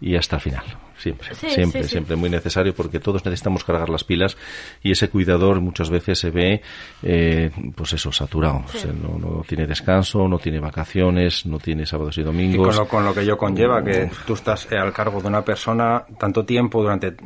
[0.00, 0.64] y hasta el final.
[1.02, 4.36] Siempre, siempre, siempre muy necesario porque todos necesitamos cargar las pilas
[4.84, 6.62] y ese cuidador muchas veces se ve,
[7.02, 8.64] eh, pues eso, saturado.
[9.02, 12.76] no, tiene descanso, no tiene vacaciones, no tiene sábados y domingos.
[12.76, 16.04] Y con lo, que ello conlleva, que tú estás eh, al cargo de una persona
[16.18, 17.16] tanto tiempo durante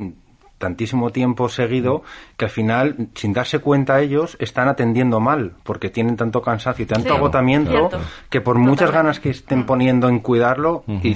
[0.59, 2.03] tantísimo tiempo seguido
[2.37, 6.87] que al final, sin darse cuenta ellos, están atendiendo mal, porque tienen tanto cansancio y
[6.87, 7.91] tanto agotamiento
[8.31, 9.66] que por muchas ganas que estén mm.
[9.66, 11.14] poniendo en cuidarlo, y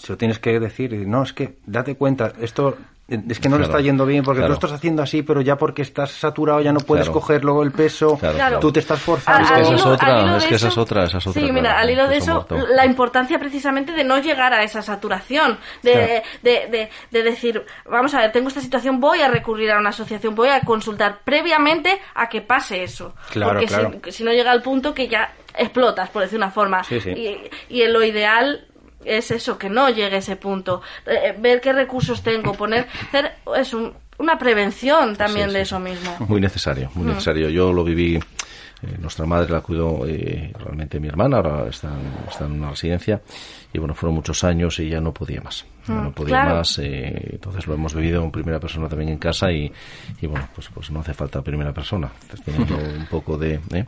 [0.00, 0.92] se lo tienes que decir.
[1.06, 2.76] No, es que date cuenta, esto
[3.10, 5.56] es que no le está yendo bien porque tú tú estás haciendo así, pero ya
[5.56, 8.18] porque estás saturado ya no puedes coger luego el peso,
[8.60, 9.42] tú te estás forzando.
[9.42, 11.42] Es que esa es otra, es que esa es otra, esa es otra.
[11.42, 15.58] Sí, mira, al hilo de eso, la importancia precisamente de no llegar a esa saturación,
[15.82, 19.90] de, de, de, decir, vamos a ver, tengo esta situación, voy a recurrir a una
[19.90, 23.14] asociación, voy a consultar previamente a que pase eso.
[23.32, 26.82] porque si, si, no llega al punto que ya explotas, por decir una forma.
[26.90, 27.36] Y,
[27.68, 28.66] y en lo ideal
[29.04, 30.82] es eso, que no llegue a ese punto.
[31.06, 33.74] Eh, ver qué recursos tengo, poner, hacer es
[34.18, 36.16] una prevención también de eso mismo.
[36.28, 37.08] Muy necesario, muy mm.
[37.08, 37.48] necesario.
[37.48, 41.90] Yo lo viví, eh, nuestra madre la cuidó eh, realmente mi hermana, ahora está,
[42.28, 43.20] está, en una residencia,
[43.72, 45.64] y bueno, fueron muchos años y ya no podía más.
[45.88, 49.72] no mm, podía más, entonces lo hemos vivido en primera persona también en casa y,
[50.20, 52.10] y bueno, pues, pues no hace falta primera persona,
[52.44, 53.84] teniendo un poco de eh,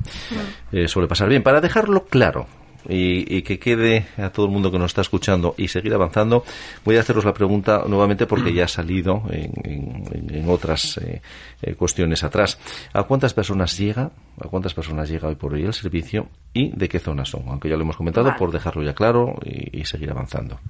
[0.72, 1.06] mm.
[1.06, 1.42] pasar bien.
[1.42, 2.46] Para dejarlo claro,
[2.88, 6.44] y, que quede a todo el mundo que nos está escuchando y seguir avanzando,
[6.84, 11.22] voy a haceros la pregunta nuevamente porque ya ha salido en, otras eh,
[11.62, 12.58] eh, cuestiones atrás.
[12.92, 14.10] ¿A cuántas personas llega?
[14.40, 17.44] ¿A cuántas personas llega hoy por hoy el servicio y de qué zonas son?
[17.48, 20.60] Aunque ya lo hemos comentado, por dejarlo ya claro y, seguir avanzando.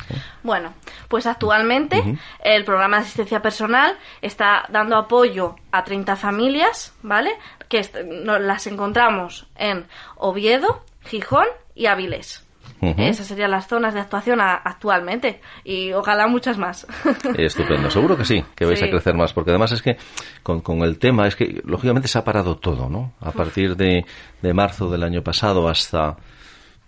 [0.43, 0.73] Bueno,
[1.09, 2.03] pues actualmente
[2.43, 7.31] el programa de asistencia personal está dando apoyo a 30 familias, ¿vale?
[7.69, 7.83] Que
[8.25, 9.87] las encontramos en
[10.17, 12.45] Oviedo, Gijón y Avilés.
[12.81, 16.85] Esas serían las zonas de actuación actualmente y ojalá muchas más.
[17.39, 19.97] Estupendo, seguro que sí, que vais a crecer más, porque además es que
[20.43, 23.13] con, el tema es que lógicamente se ha parado todo, ¿no?
[23.21, 24.05] A partir de,
[24.43, 26.17] de marzo del año pasado hasta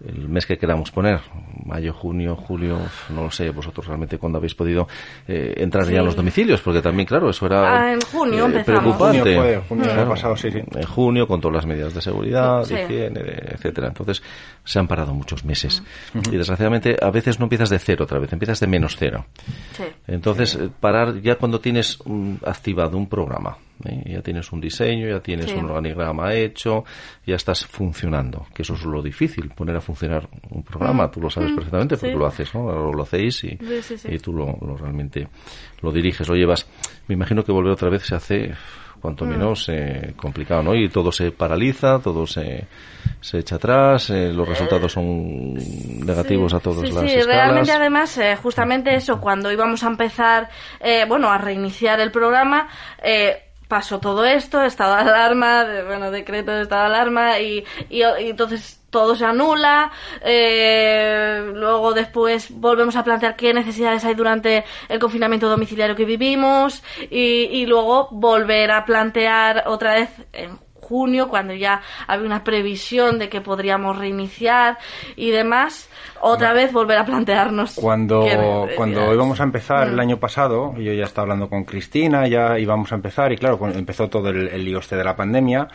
[0.07, 1.21] el mes que queramos poner,
[1.65, 2.79] mayo, junio, julio,
[3.11, 4.87] no lo sé, vosotros realmente cuando habéis podido
[5.27, 8.63] eh, entrar ya en los domicilios, porque también, claro, eso era ah, en junio eh,
[8.65, 9.37] preocupante.
[9.37, 10.59] Junio junio pasado, sí, sí.
[10.59, 13.21] En junio, con todas las medidas de seguridad, de higiene,
[13.53, 13.89] etcétera.
[13.89, 14.23] Entonces,
[14.65, 15.83] se han parado muchos meses.
[16.31, 19.27] Y desgraciadamente, a veces no empiezas de cero otra vez, empiezas de menos cero.
[20.07, 21.99] Entonces, eh, parar ya cuando tienes
[22.45, 23.59] activado un programa,
[24.07, 26.85] ya tienes un diseño, ya tienes un organigrama hecho,
[27.27, 31.11] ya estás funcionando, que eso es lo difícil, poner a funcionar un programa, mm.
[31.11, 31.55] tú lo sabes mm.
[31.57, 32.93] perfectamente porque lo haces, ¿no?
[32.93, 33.59] Lo hacéis y,
[34.09, 35.29] y tú lo, realmente
[35.83, 36.67] lo diriges, lo llevas.
[37.09, 38.55] Me imagino que volver otra vez se hace
[39.05, 39.29] cuanto mm.
[39.29, 40.75] menos eh, complicado, ¿no?
[40.75, 42.67] Y todo se paraliza, todo se,
[43.21, 45.53] se echa atrás, eh, los resultados son
[46.07, 50.49] negativos a todas las sí, realmente además, eh, justamente eso, cuando íbamos a empezar,
[51.07, 52.67] bueno, a reiniciar el programa,
[53.69, 58.81] pasó todo esto, estado de alarma, bueno, decreto de estado de alarma y, y, entonces
[58.95, 59.91] todo se anula,
[60.21, 66.81] eh, luego después volvemos a plantear qué necesidades hay durante el confinamiento domiciliario que vivimos
[67.11, 73.19] y, y luego volver a plantear otra vez en junio, cuando ya había una previsión
[73.19, 74.79] de que podríamos reiniciar
[75.17, 75.89] y demás,
[76.21, 77.75] otra vez volver a plantearnos.
[77.75, 78.27] Cuando,
[78.77, 80.01] cuando íbamos a empezar el mm.
[80.01, 84.09] año pasado, yo ya estaba hablando con Cristina, ya íbamos a empezar y claro, empezó
[84.09, 85.69] todo el, lío este de la pandemia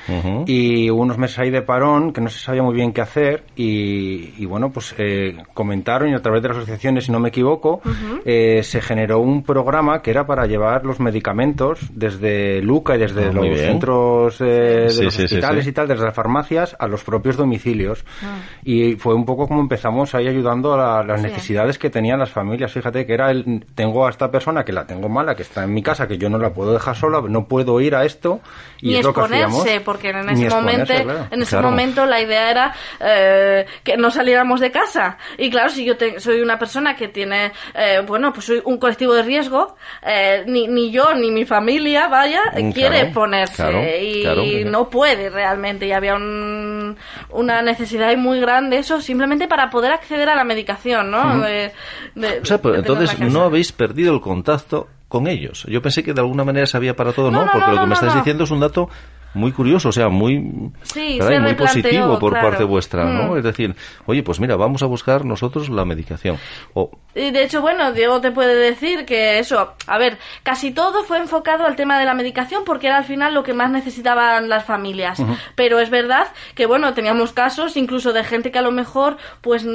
[0.45, 3.43] y hubo unos meses ahí de parón que no se sabía muy bien qué hacer
[3.55, 7.81] y, bueno, pues eh, comentaron y a través de las asociaciones, si no me equivoco,
[8.25, 13.25] eh, se generó un programa que era para llevar los medicamentos desde Luca y desde
[13.25, 17.37] ah, los centros eh, de los hospitales y tal, desde las farmacias a los propios
[17.37, 18.05] domicilios.
[18.23, 18.37] Ah.
[18.63, 22.71] Y fue un poco como empezamos ahí ayudando a las necesidades que tenían las familias.
[22.71, 25.73] Fíjate que era el, tengo a esta persona que la tengo mala, que está en
[25.73, 28.39] mi casa, que yo no la puedo dejar sola, no puedo ir a esto.
[28.81, 33.97] Y es exponerse, porque en ese, momento, en ese momento la idea era eh, que
[33.97, 35.17] no saliéramos de casa.
[35.37, 39.13] Y claro, si yo soy una persona que tiene, eh, bueno, pues soy un colectivo
[39.13, 39.75] de riesgo,
[40.05, 45.85] eh, ni, ni yo ni mi familia, vaya, mm, quiere ponerse y no puede realmente.
[45.87, 46.97] Y había un,
[47.31, 51.41] una necesidad muy grande eso simplemente para poder acceder a la medicación, ¿no?
[51.41, 55.65] o sea, pues, entonces no habéis perdido el contacto con ellos.
[55.67, 57.45] Yo pensé que de alguna manera se había para todo, ¿no?
[57.51, 58.89] Porque lo que me estás diciendo es un dato
[59.33, 63.33] muy curioso, o sea, muy, muy positivo por parte vuestra, ¿no?
[63.33, 63.37] Mm.
[63.37, 63.75] Es decir,
[64.05, 66.37] oye, pues mira, vamos a buscar nosotros la medicación.
[66.73, 66.89] O...
[67.13, 71.17] Y de hecho, bueno, Diego te puede decir que eso, a ver, casi todo fue
[71.19, 74.65] enfocado al tema de la medicación porque era al final lo que más necesitaban las
[74.65, 75.21] familias.
[75.55, 79.65] Pero es verdad que, bueno, teníamos casos incluso de gente que a lo mejor, pues,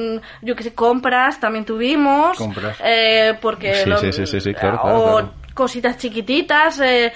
[0.43, 2.39] yo que sé, compras también tuvimos.
[2.39, 2.77] Compras.
[2.83, 3.75] Eh, porque...
[3.75, 7.13] Sí, sí, sí, sí, claro, o cositas chiquititas, eh,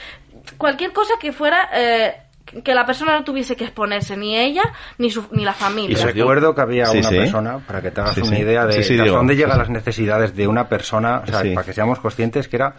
[0.57, 1.69] cualquier cosa que fuera...
[1.75, 2.23] Eh,
[2.65, 5.99] que la persona no tuviese que exponerse, ni ella ni, su, ni la familia.
[5.99, 9.59] Y recuerdo que había una persona, para que te hagas una idea de, dónde llegan
[9.59, 12.75] las necesidades de una persona, o sea, para que seamos conscientes que era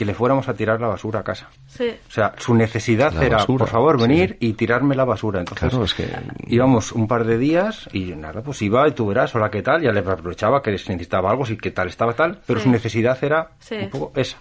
[0.00, 1.50] que le fuéramos a tirar la basura a casa.
[1.78, 5.40] O sea, su necesidad era, por favor, venir y tirarme la basura.
[5.40, 6.08] Entonces, claro, es que...
[6.46, 9.82] íbamos un par de días y nada, pues iba y tú verás, hola, ¿qué tal?
[9.82, 13.50] Ya le aprovechaba que necesitaba algo, sí, qué tal estaba tal, pero su necesidad era
[13.70, 14.38] un poco esa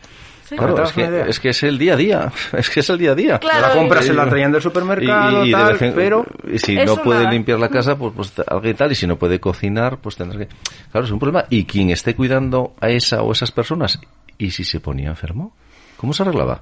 [0.56, 2.32] claro, es que, es que, es el día a día.
[2.58, 3.40] Es que es el día a día.
[3.42, 6.26] la compra se la traían del supermercado, y, tal, pero...
[6.52, 8.92] Y si no puede limpiar la casa, pues, pues algo y tal.
[8.92, 10.56] Y si no puede cocinar, pues tendrás que...
[10.92, 11.46] Claro, es un problema.
[11.50, 14.00] Y quien esté cuidando a esa o esas personas,
[14.38, 15.56] ¿y si se ponía enfermo?
[15.98, 16.62] ¿Cómo se arreglaba?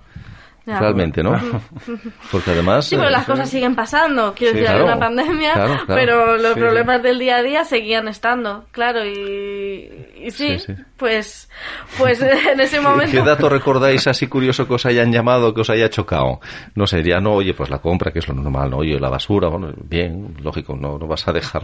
[0.68, 1.32] Realmente, ¿no?
[2.32, 2.86] Porque además...
[2.86, 4.34] Sí, pero las eh, cosas siguen pasando.
[4.36, 9.06] Quiero decir, hay una pandemia, pero los problemas del día a día seguían estando, claro,
[9.06, 10.58] y, sí,
[10.98, 11.50] pues
[11.98, 13.12] pues en ese momento...
[13.12, 16.40] ¿Qué dato recordáis así curioso que os hayan llamado, que os haya chocado?
[16.76, 18.78] No sé, ya no, oye, pues la compra, que es lo normal, ¿no?
[18.78, 21.64] Oye, la basura, bueno, bien, lógico, no, no vas a dejar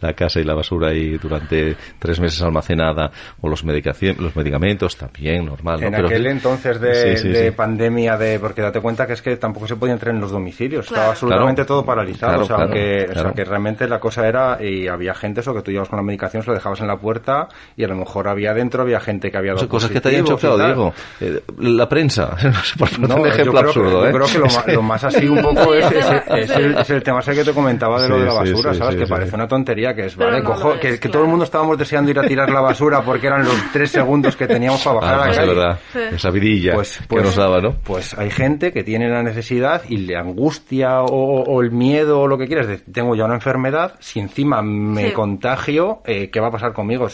[0.00, 4.96] la, casa y la basura ahí durante tres meses almacenada, o los, medicación, los medicamentos,
[4.96, 5.86] también, normal, ¿no?
[5.88, 9.76] En aquel entonces de, de pandemia de porque date cuenta que es que tampoco se
[9.76, 13.98] podía entrar en los domicilios, estaba absolutamente todo paralizado, o, sea, que, que realmente la
[13.98, 16.80] cosa era, y había gente, eso que tú llevas con la medicación, se lo dejabas
[16.80, 19.90] en la puerta y a lo mejor había dentro, había gente que había dado cosas
[19.90, 20.92] que te hayan chocado, Diego.
[21.20, 22.36] Eh, la prensa,
[22.98, 24.12] no, un ejemplo absurdo, que, ¿eh?
[24.12, 24.26] Yo creo
[24.64, 28.08] que lo, más, así un poco es, es, el, tema ese que te comentaba de
[28.08, 28.96] lo de la basura, ¿sabes?
[28.96, 30.42] que parece una tontería que es, ¿vale?
[30.42, 33.56] Cojo, que, todo el mundo estábamos deseando ir a tirar la basura porque eran los
[33.72, 35.40] tres segundos que teníamos para bajar a la calle.
[35.40, 35.78] Es verdad,
[36.12, 37.72] esa vidilla pues, que nos pues, daba, ¿no?
[37.84, 42.36] Pues hay gente que tiene la necesidad y le angustia o, el miedo o lo
[42.36, 46.50] que quieras, de, tengo ya una enfermedad, si encima me contagio, eh, ¿qué va a
[46.50, 47.06] pasar conmigo?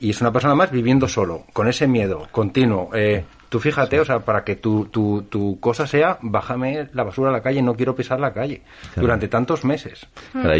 [0.00, 2.88] Y es una persona más viviendo solo, con ese miedo continuo.
[2.94, 3.24] Eh,
[3.54, 7.32] tú fíjate, o sea, para que tu, tu, tu cosa sea, bájame la basura a
[7.32, 8.62] la calle, no quiero pisar la calle,
[8.96, 10.08] durante tantos meses.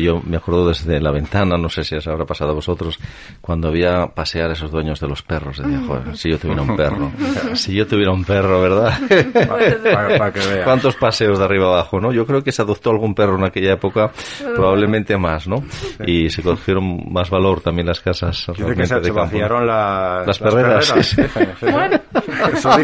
[0.01, 3.01] yo me acuerdo desde la ventana, no sé si os habrá pasado a vosotros,
[3.41, 6.77] cuando había pasear a esos dueños de los perros, decía, joder, si yo tuviera un
[6.77, 7.11] perro,
[7.55, 8.97] si yo tuviera un perro, ¿verdad?
[10.65, 12.13] ¿Cuántos paseos de arriba abajo, no?
[12.13, 14.13] Yo creo que se adoptó algún perro en aquella época,
[14.55, 15.65] probablemente más, ¿no?
[16.07, 18.47] Y se cogieron más valor también las casas.
[18.55, 21.17] que se, vaciaron las perreras.
[21.61, 21.99] bueno,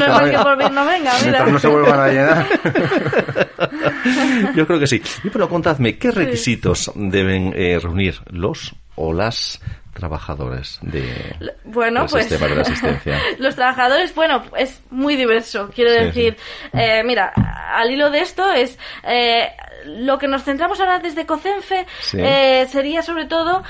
[0.09, 1.47] no es que por bien no venga, mira.
[1.47, 2.47] no se vuelvan a llenar.
[4.55, 5.03] Yo creo que sí.
[5.25, 9.61] Y pero contadme, ¿qué requisitos deben eh, reunir los o las
[9.95, 13.19] trabajadores de bueno, del pues, sistema de la asistencia?
[13.39, 15.71] los trabajadores, bueno, es muy diverso.
[15.75, 16.37] Quiero decir,
[16.73, 17.33] Eh, mira,
[17.75, 19.49] al hilo de esto es eh,
[19.87, 23.63] lo que nos centramos ahora desde COCENFE eh, sería sobre todo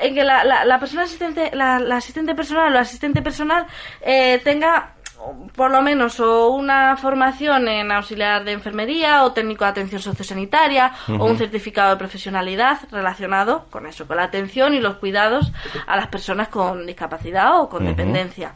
[0.00, 3.66] en que la, la, persona asistente, la, asistente personal o asistente personal
[4.00, 4.92] eh, tenga
[5.54, 10.92] por lo menos o una formación en auxiliar de enfermería o técnico de atención sociosanitaria
[11.08, 15.52] o un certificado de profesionalidad relacionado con eso, con la atención y los cuidados
[15.86, 18.54] a las personas con discapacidad o con dependencia.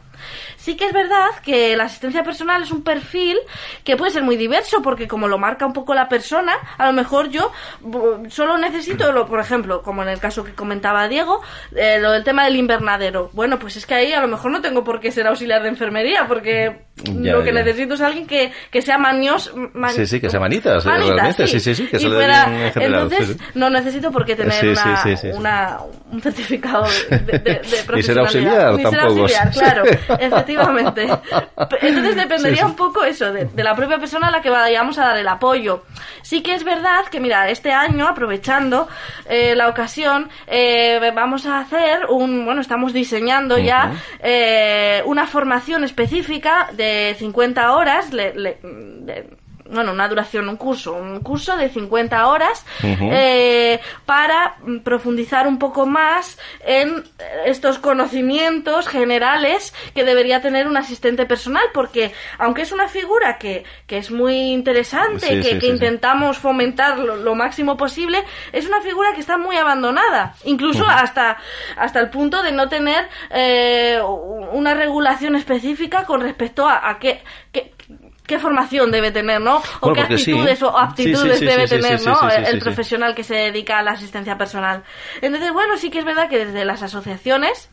[0.57, 3.37] Sí que es verdad que la asistencia personal es un perfil
[3.83, 6.93] que puede ser muy diverso porque como lo marca un poco la persona, a lo
[6.93, 7.51] mejor yo
[8.29, 11.41] solo necesito, lo, por ejemplo, como en el caso que comentaba Diego,
[11.75, 13.29] eh, lo del tema del invernadero.
[13.33, 15.69] Bueno, pues es que ahí a lo mejor no tengo por qué ser auxiliar de
[15.69, 19.53] enfermería porque lo que necesito es alguien que, que sea manios.
[19.89, 21.47] sí, sí, que sea manitas, realmente.
[21.47, 23.03] Sí, sí, sí, que se le en general.
[23.03, 24.75] Entonces, no necesito por qué tener
[25.33, 25.79] una,
[26.11, 27.61] un certificado de, de, de
[27.99, 29.27] Y ser auxiliar Ni tampoco.
[29.27, 29.83] Ser auxiliar, claro.
[30.19, 31.07] Efectivamente.
[31.81, 35.17] Entonces dependería un poco eso, de, la propia persona a la que vayamos a dar
[35.17, 35.83] el apoyo.
[36.21, 38.87] Sí que es verdad que, mira, este año, aprovechando
[39.25, 45.83] eh, la ocasión, eh, vamos a hacer un, bueno, estamos diseñando ya eh, una formación
[45.83, 48.33] específica de 50 horas, le,
[49.71, 55.85] bueno, una duración, un curso, un curso de 50 horas eh, para profundizar un poco
[55.85, 57.03] más en
[57.45, 63.63] estos conocimientos generales que debería tener un asistente personal, porque aunque es una figura que,
[63.87, 69.37] que es muy interesante, que, intentamos fomentar lo, máximo posible, es una figura que está
[69.37, 71.37] muy abandonada, incluso hasta,
[71.77, 73.99] hasta el punto de no tener eh,
[74.51, 77.71] una regulación específica con respecto a, a qué, qué
[78.31, 79.61] qué formación debe tener, ¿no?
[79.81, 82.17] O qué actitudes o aptitudes debe tener, ¿no?
[82.29, 84.83] el profesional que se dedica a la asistencia personal.
[85.21, 87.69] Entonces, bueno, sí que es verdad que desde las asociaciones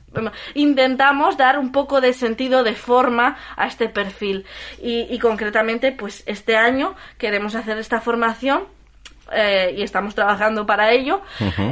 [0.54, 4.46] intentamos dar un poco de sentido, de forma a este perfil.
[4.82, 8.64] Y, concretamente, pues este año queremos hacer esta formación
[9.30, 11.22] eh, y estamos trabajando para ello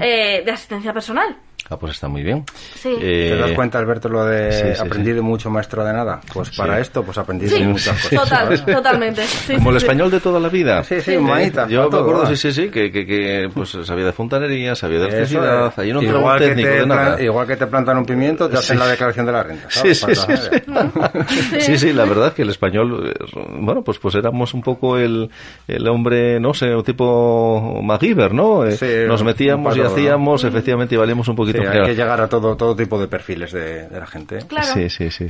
[0.01, 1.37] eh, de asistencia personal.
[1.69, 2.45] Ah, pues está muy bien.
[2.75, 2.95] Sí.
[3.01, 6.21] Eh, ¿Te das cuenta, Alberto, lo de aprendí de mucho maestro de nada?
[6.33, 8.29] Pues para esto, pues aprendí de muchas cosas.
[8.29, 9.23] Total, totalmente.
[9.57, 10.85] Como el español de toda la vida.
[10.85, 11.67] Sí, sí, manita.
[11.67, 15.07] Yo me acuerdo, sí, sí, sí, que, que, que, pues sabía de fontanería, sabía de
[15.07, 18.87] electricidad, ahí no igual técnico de nada.Igual que te plantan un pimiento, te hacen la
[18.87, 19.69] declaración de la renta.
[19.69, 19.99] ¿sabes?
[19.99, 21.79] Sí, sí, sí, sí.
[21.79, 23.13] sí, la verdad es que el español,
[23.59, 25.29] bueno, pues pues éramos un poco el,
[25.67, 28.65] el hombre, no sé, un tipo MacGyver, ¿no?
[28.65, 31.71] Eh, nos metíamos y hacíamos, efectivamente, y valíamos un poquito.
[31.71, 34.39] hay que llegar a todo, todo tipo de perfiles de, la gente.
[34.47, 34.67] Claro.
[34.73, 35.27] Sí, sí, sí.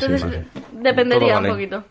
[0.73, 1.85] Dependería un poquito.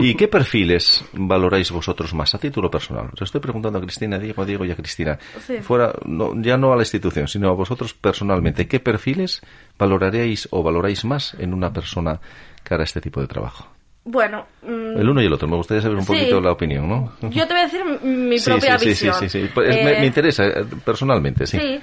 [0.00, 3.10] ¿Y qué perfiles valoráis vosotros más a título personal?
[3.14, 5.18] Os estoy preguntando a Cristina, Diego, Diego y a Cristina.
[5.62, 8.66] Fuera, no, ya no a la institución, sino a vosotros personalmente.
[8.66, 9.40] ¿Qué perfiles
[9.78, 12.20] valoraríais o valoráis más en una persona
[12.64, 13.68] que hará este tipo de trabajo?
[14.04, 15.46] Bueno, mm, el uno y el otro.
[15.46, 17.12] Me gustaría saber un poquito la opinión, ¿no?
[17.30, 19.14] Yo te voy a decir mi propia visión.
[19.14, 19.50] Sí, sí, sí.
[19.54, 21.58] Pues me, me, eh, interesa eh, personalmente, sí.
[21.58, 21.80] Sí,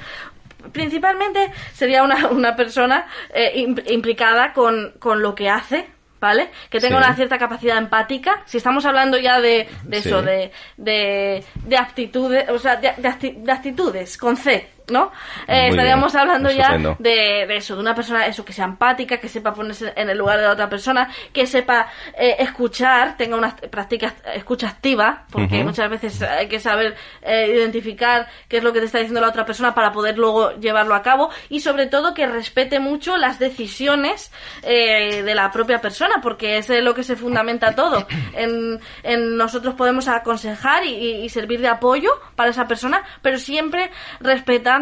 [0.71, 5.87] principalmente sería una, una persona eh, implicada con, con lo que hace,
[6.19, 6.49] ¿vale?
[6.69, 8.41] Que tenga una cierta capacidad empática.
[8.45, 13.51] Si estamos hablando ya de, de eso, de, de, de, aptitudes, o sea, de, de,
[13.51, 15.11] actitudes, con C, ¿no?
[15.47, 19.53] Eh, estaríamos hablando ya de, eso, de una persona eso que sea empática, que sepa
[19.53, 21.87] ponerse en el lugar de la otra persona, que sepa
[22.17, 28.27] eh, escuchar, tenga una práctica escucha activa, porque muchas veces hay que saber eh, identificar
[28.47, 31.01] qué es lo que te está diciendo la otra persona para poder luego llevarlo a
[31.01, 34.31] cabo y sobre todo que respete mucho las decisiones
[34.61, 38.07] de la propia persona, porque es lo que se fundamenta todo.
[38.33, 43.91] En, en nosotros podemos aconsejar y, y servir de apoyo para esa persona, pero siempre
[44.19, 44.78] respetando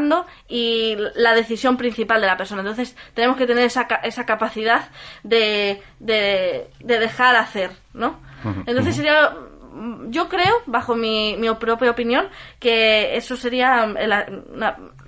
[0.48, 2.62] y la decisión principal de la persona.
[2.62, 4.89] Entonces tenemos que tener esa, esa capacidad
[5.24, 8.20] de, de, dejar hacer, ¿no?
[8.66, 9.34] Entonces sería
[10.10, 12.28] yo creo, bajo mi, mi propia opinión,
[12.60, 13.86] que eso sería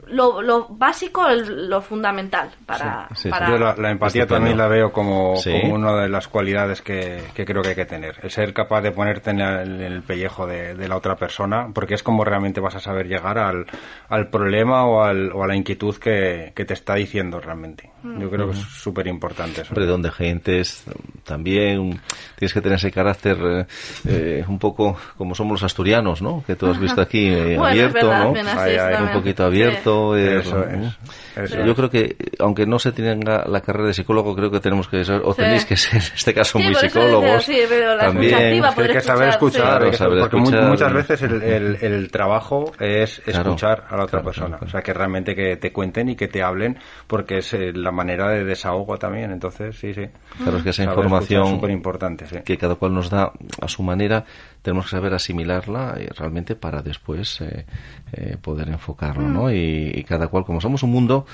[0.10, 3.10] lo, básico, lo fundamental para...
[3.48, 5.36] Yo la, empatía también la veo como,
[5.72, 8.18] una de las cualidades que, creo que hay que tener.
[8.22, 12.24] El ser capaz de ponerte en el, pellejo de, la otra persona, porque es como
[12.24, 13.66] realmente vas a saber llegar al,
[14.10, 17.90] al problema o, al, o a la inquietud que, te está diciendo realmente.
[18.04, 19.72] Yo creo que es súper importante eso.
[19.72, 20.86] Hombre, donde gentes
[21.24, 22.00] también
[22.36, 23.66] tienes que tener ese carácter eh,
[24.08, 26.44] eh, un poco como somos los asturianos, ¿no?
[26.46, 28.30] Que tú has visto aquí eh, abierto, ¿no?
[28.32, 29.99] un poquito abierto.
[30.16, 31.52] Eso es.
[31.66, 35.04] Yo creo que, aunque no se tenga la carrera de psicólogo, creo que tenemos que
[35.06, 37.44] ser, o tenéis que ser, en este caso, muy psicólogos.
[37.44, 38.36] Sí, pero la también.
[38.36, 44.22] hay que saber escuchar, porque muchas veces el, el, trabajo es escuchar a la otra
[44.22, 44.58] persona.
[44.62, 46.78] O sea, que realmente que te cuenten y que te hablen,
[47.08, 49.32] porque es eh, la manera de desahogo también.
[49.32, 50.06] Entonces, sí, sí.
[50.42, 53.32] Claro, es que esa información súper importante, que cada cual nos da
[53.62, 54.26] a su manera,
[54.62, 57.66] tenemos que saber asimilarla y realmente para después eh,
[58.12, 59.46] eh, poder enfocarlo, ¿no?
[59.46, 59.52] Mm.
[59.54, 61.26] y, cada cual, como somos un mundo,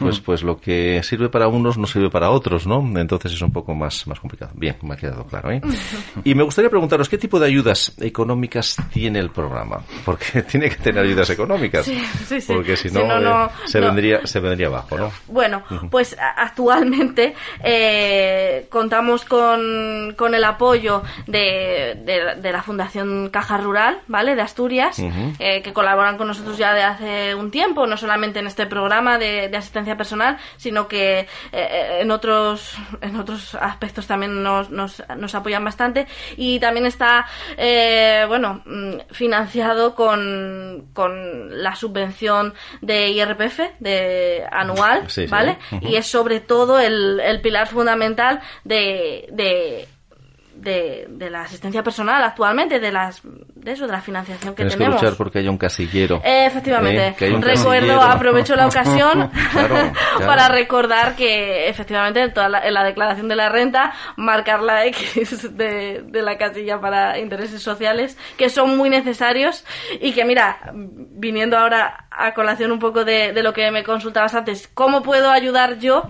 [0.00, 0.24] pues, mm.
[0.24, 2.80] pues lo que sirve para unos no sirve para otros, ¿no?
[2.98, 4.52] Entonces es un poco más, más complicado.
[4.54, 5.60] Bien, me ha quedado claro, ¿eh?
[6.24, 9.82] Y me gustaría preguntaros, ¿qué tipo de ayudas económicas tiene el programa?
[10.04, 11.84] Porque tiene que tener ayudas económicas.
[11.84, 12.52] Sí, sí, sí.
[12.52, 15.12] Porque si no, se, Vendría, se vendría abajo, ¿no?
[15.28, 21.98] Bueno, pues actualmente eh, contamos con, con, el apoyo de,
[22.40, 24.34] de, la Fundación Caja Rural, ¿vale?
[24.34, 24.98] De Asturias,
[25.38, 29.18] eh, que colaboran con nosotros ya de hace un tiempo, no solamente en este programa
[29.18, 35.02] de, de asistencia personal, sino que eh, en otros en otros aspectos también nos, nos,
[35.16, 36.06] nos apoyan bastante.
[36.36, 37.26] Y también está
[37.56, 45.58] eh, bueno mm, financiado con, con la subvención de IRPF de anual, ¿vale?
[45.80, 49.88] Y es sobre todo el, el pilar fundamental de, de
[50.60, 53.22] de, de, la asistencia personal actualmente, de las
[53.62, 54.96] de eso, de la financiación que Tienes tenemos.
[54.96, 56.20] que luchar porque haya un casillero.
[56.24, 57.14] Eh, efectivamente.
[57.18, 57.38] ¿Eh?
[57.40, 59.30] Recuerdo, aprovecho la ocasión
[60.18, 64.86] para recordar que efectivamente en, toda la, en la declaración de la renta marcar la
[64.86, 69.64] X de, de la casilla para intereses sociales, que son muy necesarios
[70.00, 74.34] y que mira, viniendo ahora a colación un poco de, de lo que me consultabas
[74.34, 76.02] antes, ¿cómo puedo ayudar yo?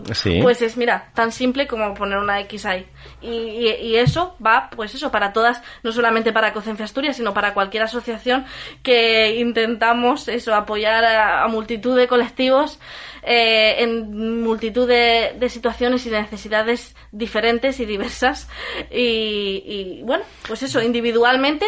[0.43, 2.87] Pues es, mira, tan simple como poner una X ahí.
[3.23, 7.55] Y, y, eso va, pues eso, para todas, no solamente para Cocencia Asturias, sino para
[7.55, 8.47] cualquier asociación
[8.83, 12.79] que intentamos eso, apoyar a, multitud de colectivos
[13.23, 18.49] eh, en multitud de, de, situaciones y de necesidades diferentes y diversas.
[18.91, 21.67] Y, y bueno, pues eso, individualmente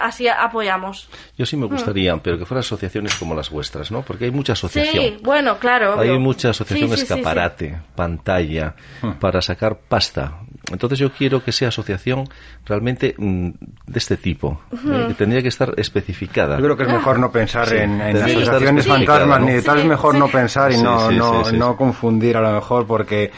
[0.00, 1.08] así apoyamos.
[1.36, 4.02] Yo sí me gustaría, pero que fueran asociaciones como las vuestras, ¿no?
[4.02, 5.04] Porque hay mucha asociación.
[5.04, 5.98] Sí, bueno, claro.
[5.98, 9.12] Hay mucha asociación escaparate, pantalla, hmm.
[9.12, 10.40] para sacar pasta.
[10.70, 12.24] Entonces yo quiero que sea asociación
[12.64, 13.50] realmente mm,
[13.86, 16.56] de este tipo, eh, que tendría que estar especificada.
[16.56, 20.28] Yo creo que es mejor no pensar en, asociaciones fantasmas, ni tal es mejor no
[20.28, 23.30] pensar y no, no, no confundir a lo mejor porque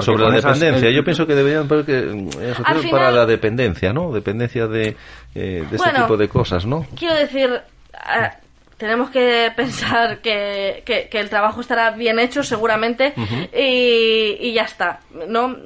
[0.00, 2.54] sobre la dependencia, yo pienso que deberían porque, eh,
[2.90, 4.12] para la dependencia, ¿no?
[4.12, 4.96] Dependencia de,
[5.34, 6.86] eh, de este tipo de cosas, ¿no?
[6.96, 8.30] Quiero decir, eh,
[8.76, 13.14] tenemos que pensar que, que, el trabajo estará bien hecho seguramente
[13.52, 15.56] y, y, ya está, ¿no?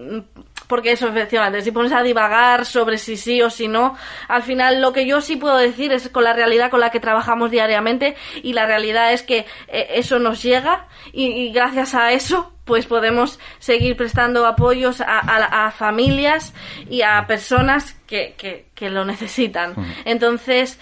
[0.68, 3.96] Porque eso, efectivamente, si pones a divagar sobre si sí o si no,
[4.28, 7.00] al final lo que yo sí puedo decir es con la realidad con la que
[7.00, 12.84] trabajamos diariamente y la realidad es que eso nos llega y gracias a eso pues
[12.84, 16.52] podemos seguir prestando apoyos a, familias
[16.90, 18.34] y a personas que,
[18.74, 19.74] que, lo necesitan.
[20.04, 20.78] Entonces,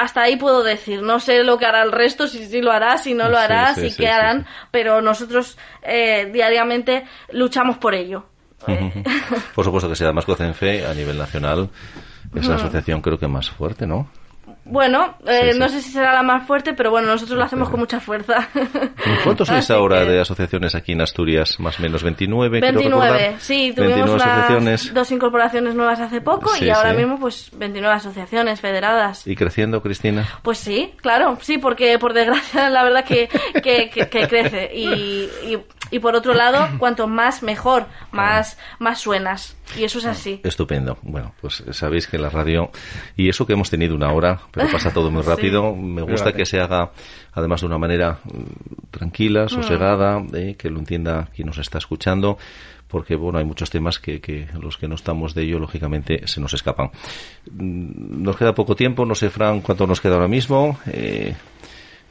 [0.00, 2.98] hasta ahí puedo decir, no sé lo que hará el resto, si sí lo hará,
[2.98, 8.26] si no lo hará, si qué harán, pero nosotros eh, diariamente luchamos por ello.
[9.54, 11.70] por supuesto que sea más fe a nivel nacional
[12.34, 14.08] es la asociación creo que más fuerte, ¿no?
[14.64, 17.80] Bueno, eh, no sé si será la más fuerte, pero bueno, nosotros lo hacemos con
[17.80, 18.48] mucha fuerza.
[19.24, 21.58] ¿Cuántos sois ahora de asociaciones aquí en Asturias?
[21.58, 24.22] Más o menos 29, 29, sí, tuvimos
[24.92, 29.26] dos incorporaciones nuevas hace poco y ahora mismo pues 29 asociaciones federadas.
[29.26, 30.26] ¿Y creciendo, Cristina?
[30.42, 33.28] Pues sí, claro, sí, porque por desgracia la verdad que,
[33.62, 34.70] que, crece.
[34.74, 35.58] Y, y,
[35.90, 39.56] y, por otro lado, cuanto más mejor, más, más suenas.
[39.76, 40.40] Y eso es así.
[40.44, 40.98] Estupendo.
[41.02, 42.70] Bueno, pues sabéis que la radio,
[43.16, 46.46] y eso que hemos tenido una hora, pero pasa todo muy rápido, me gusta que
[46.46, 46.90] se haga
[47.32, 49.48] además de una manera mm, tranquila, mm.
[49.48, 52.38] sosegada, eh, que lo entienda quien nos está escuchando
[52.88, 56.40] porque bueno hay muchos temas que, que, los que no estamos de ello lógicamente se
[56.40, 56.90] nos escapan
[57.50, 61.34] mm, nos queda poco tiempo no sé Fran cuánto nos queda ahora mismo eh,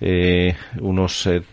[0.01, 1.43] eh, unos eh,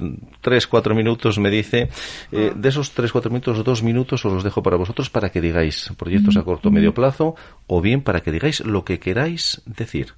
[0.41, 1.89] tres, cuatro minutos, me dice.
[2.33, 5.41] Eh, de esos tres, cuatro minutos, dos minutos os los dejo para vosotros para que
[5.41, 7.35] digáis proyectos a corto o medio plazo
[7.67, 10.15] o bien para que digáis lo que queráis decir,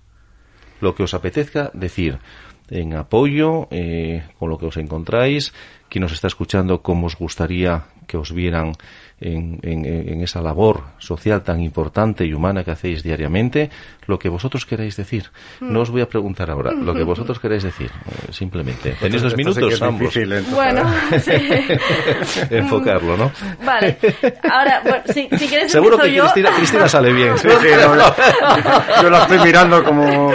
[0.80, 2.18] lo que os apetezca decir.
[2.70, 5.52] en apoyo eh, con lo que os encontráis.
[5.88, 8.72] Quien nos está escuchando, cómo os gustaría que os vieran
[9.20, 13.70] en, en, esa labor social tan importante y humana que hacéis diariamente,
[14.06, 15.30] lo que vosotros queráis decir.
[15.60, 18.92] No os voy a preguntar ahora, lo que vosotros queréis decir, eh, simplemente.
[19.00, 20.14] Tenéis dos minutos ambos.
[20.50, 20.82] bueno,
[21.18, 21.32] sí.
[22.50, 23.32] Enfocarlo, ¿no?
[23.64, 23.96] Vale.
[24.50, 27.36] Ahora, bueno, si, si quieres Seguro que Cristina, Cristina, sale bien.
[27.38, 27.68] Sí, sí,
[29.02, 30.30] yo la estoy mirando como...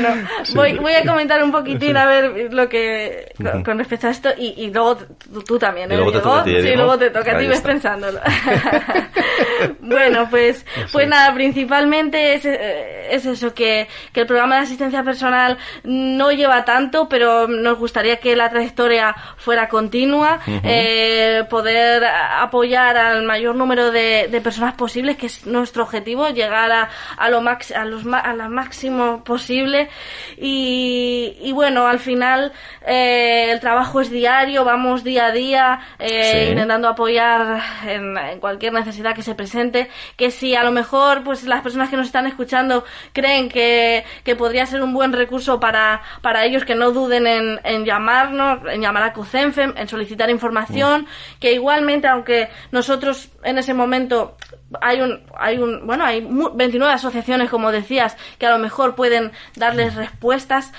[0.00, 3.32] bueno, voy, voy a comentar un poquitín a ver lo que
[3.64, 4.98] con, respecto a esto y, y luego
[5.46, 5.94] tú, también, ¿eh?
[5.94, 8.20] Y luego te toca a ti, Sí, luego te toca a ti, ves pensándolo.
[9.80, 15.02] bueno, pues, pues nada, principalmente es, eh, es eso, que, que el programa de asistencia
[15.02, 22.96] personal no lleva tanto, pero nos gustaría que la trayectoria fuera continua, eh, poder apoyar
[22.96, 27.40] al mayor número de, de, personas posibles, que es nuestro objetivo, llegar a, a lo,
[27.40, 29.89] max, a los, a lo máximo posible
[30.36, 32.52] y, y bueno, al final
[32.86, 39.14] eh, el trabajo es diario, vamos día a día eh, intentando apoyar en, cualquier necesidad
[39.14, 39.88] que se presente.
[40.16, 44.36] Que si a lo mejor pues las personas que nos están escuchando creen que, que
[44.36, 48.80] podría ser un buen recurso para, para ellos, que no duden en, en llamarnos, en
[48.80, 51.06] llamar a COCENFEM, en solicitar información,
[51.38, 54.36] que igualmente, aunque nosotros en ese momento
[54.80, 59.32] hay un, hay un, bueno, hay 29 asociaciones, como decías, que a lo mejor pueden
[59.56, 60.72] darles respuestas,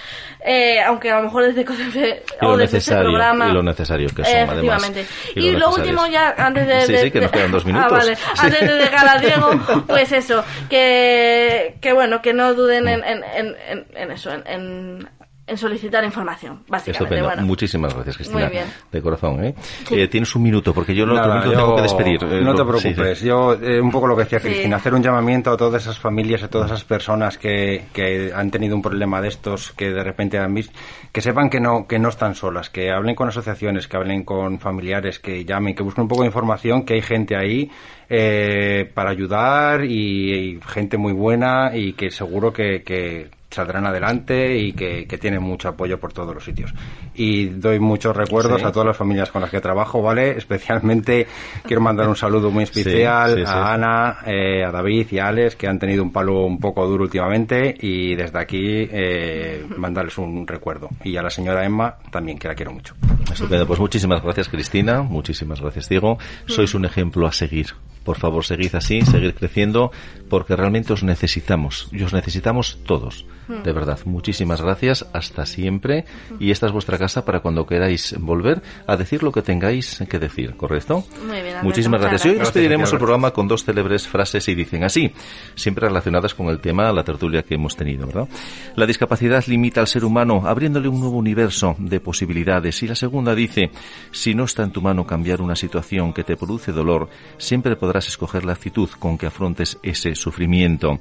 [0.45, 1.65] eh, aunque a lo mejor desde
[2.41, 3.49] o desde ese programa.
[3.49, 4.91] Y lo necesario que son, además.
[5.35, 6.81] Y, y lo, último ya, antes de...
[6.87, 7.81] sí, sí, que nos quedan dos minutos.
[7.81, 8.17] Ah, vale.
[8.37, 13.23] Antes de dejar a Diego, pues eso, que, que bueno, que no duden en, en,
[13.23, 15.09] en, en eso, en
[15.51, 17.21] en solicitar información, básicamente.
[17.21, 17.41] Bueno.
[17.43, 18.49] Muchísimas gracias, Cristina.
[18.89, 19.53] De corazón, ¿eh?
[19.91, 20.07] ¿eh?
[20.07, 22.23] tienes un minuto, porque yo, lo, tengo que despedir.
[22.23, 23.21] Eh, no te preocupes.
[23.21, 26.41] Yo, eh, un poco lo que decía Cristina, hacer un llamamiento a todas esas familias,
[26.43, 30.39] a todas esas personas que, que han tenido un problema de estos, que de repente
[30.39, 30.73] han visto,
[31.11, 34.57] que sepan que no, que no están solas, que hablen con asociaciones, que hablen con
[34.57, 37.69] familiares, que llamen, que busquen un poco de información, que hay gente ahí
[38.09, 44.57] eh, para ayudar y, y, gente muy buena y que seguro que, que saldrán adelante
[44.57, 46.73] y que, que, tienen mucho apoyo por todos los sitios.
[47.13, 50.37] Y doy muchos recuerdos a todas las familias con las que trabajo, ¿vale?
[50.37, 51.27] Especialmente
[51.63, 55.67] quiero mandar un saludo muy especial a Ana, eh, a David y a Alex, que
[55.67, 60.89] han tenido un palo un poco duro últimamente y desde aquí eh, mandarles un recuerdo.
[61.03, 62.95] Y a la señora Emma también, que la quiero mucho.
[63.31, 63.67] Estupendo.
[63.67, 65.01] Pues muchísimas gracias, Cristina.
[65.01, 66.17] Muchísimas gracias, Diego.
[66.45, 67.67] Sois un ejemplo a seguir.
[68.03, 69.91] Por favor, seguid así, seguid creciendo,
[70.29, 71.87] porque realmente os necesitamos.
[71.91, 73.25] Y os necesitamos todos.
[73.47, 73.63] Hmm.
[73.63, 76.05] De verdad, muchísimas gracias, hasta siempre.
[76.39, 80.19] Y esta es vuestra casa para cuando queráis volver a decir lo que tengáis que
[80.19, 81.03] decir, ¿correcto?
[81.27, 82.25] Muy bien, muchísimas gracias.
[82.25, 85.13] Y hoy despediremos el programa con dos célebres frases y dicen así,
[85.55, 88.27] siempre relacionadas con el tema, la tertulia que hemos tenido, ¿verdad?
[88.75, 92.81] La discapacidad limita al ser humano abriéndole un nuevo universo de posibilidades.
[92.81, 93.69] Y la segunda dice,
[94.11, 97.90] si no está en tu mano cambiar una situación que te produce dolor, siempre podrás
[97.99, 100.99] escoger la actitud con que afrontes ese sufrimiento.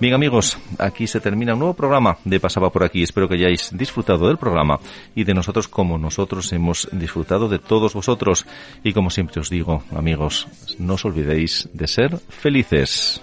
[0.00, 3.02] Bien amigos, aquí se termina un nuevo programa de Pasaba por aquí.
[3.02, 4.80] Espero que hayáis disfrutado del programa
[5.14, 8.46] y de nosotros como nosotros hemos disfrutado de todos vosotros.
[8.82, 13.22] Y como siempre os digo, amigos, no os olvidéis de ser felices.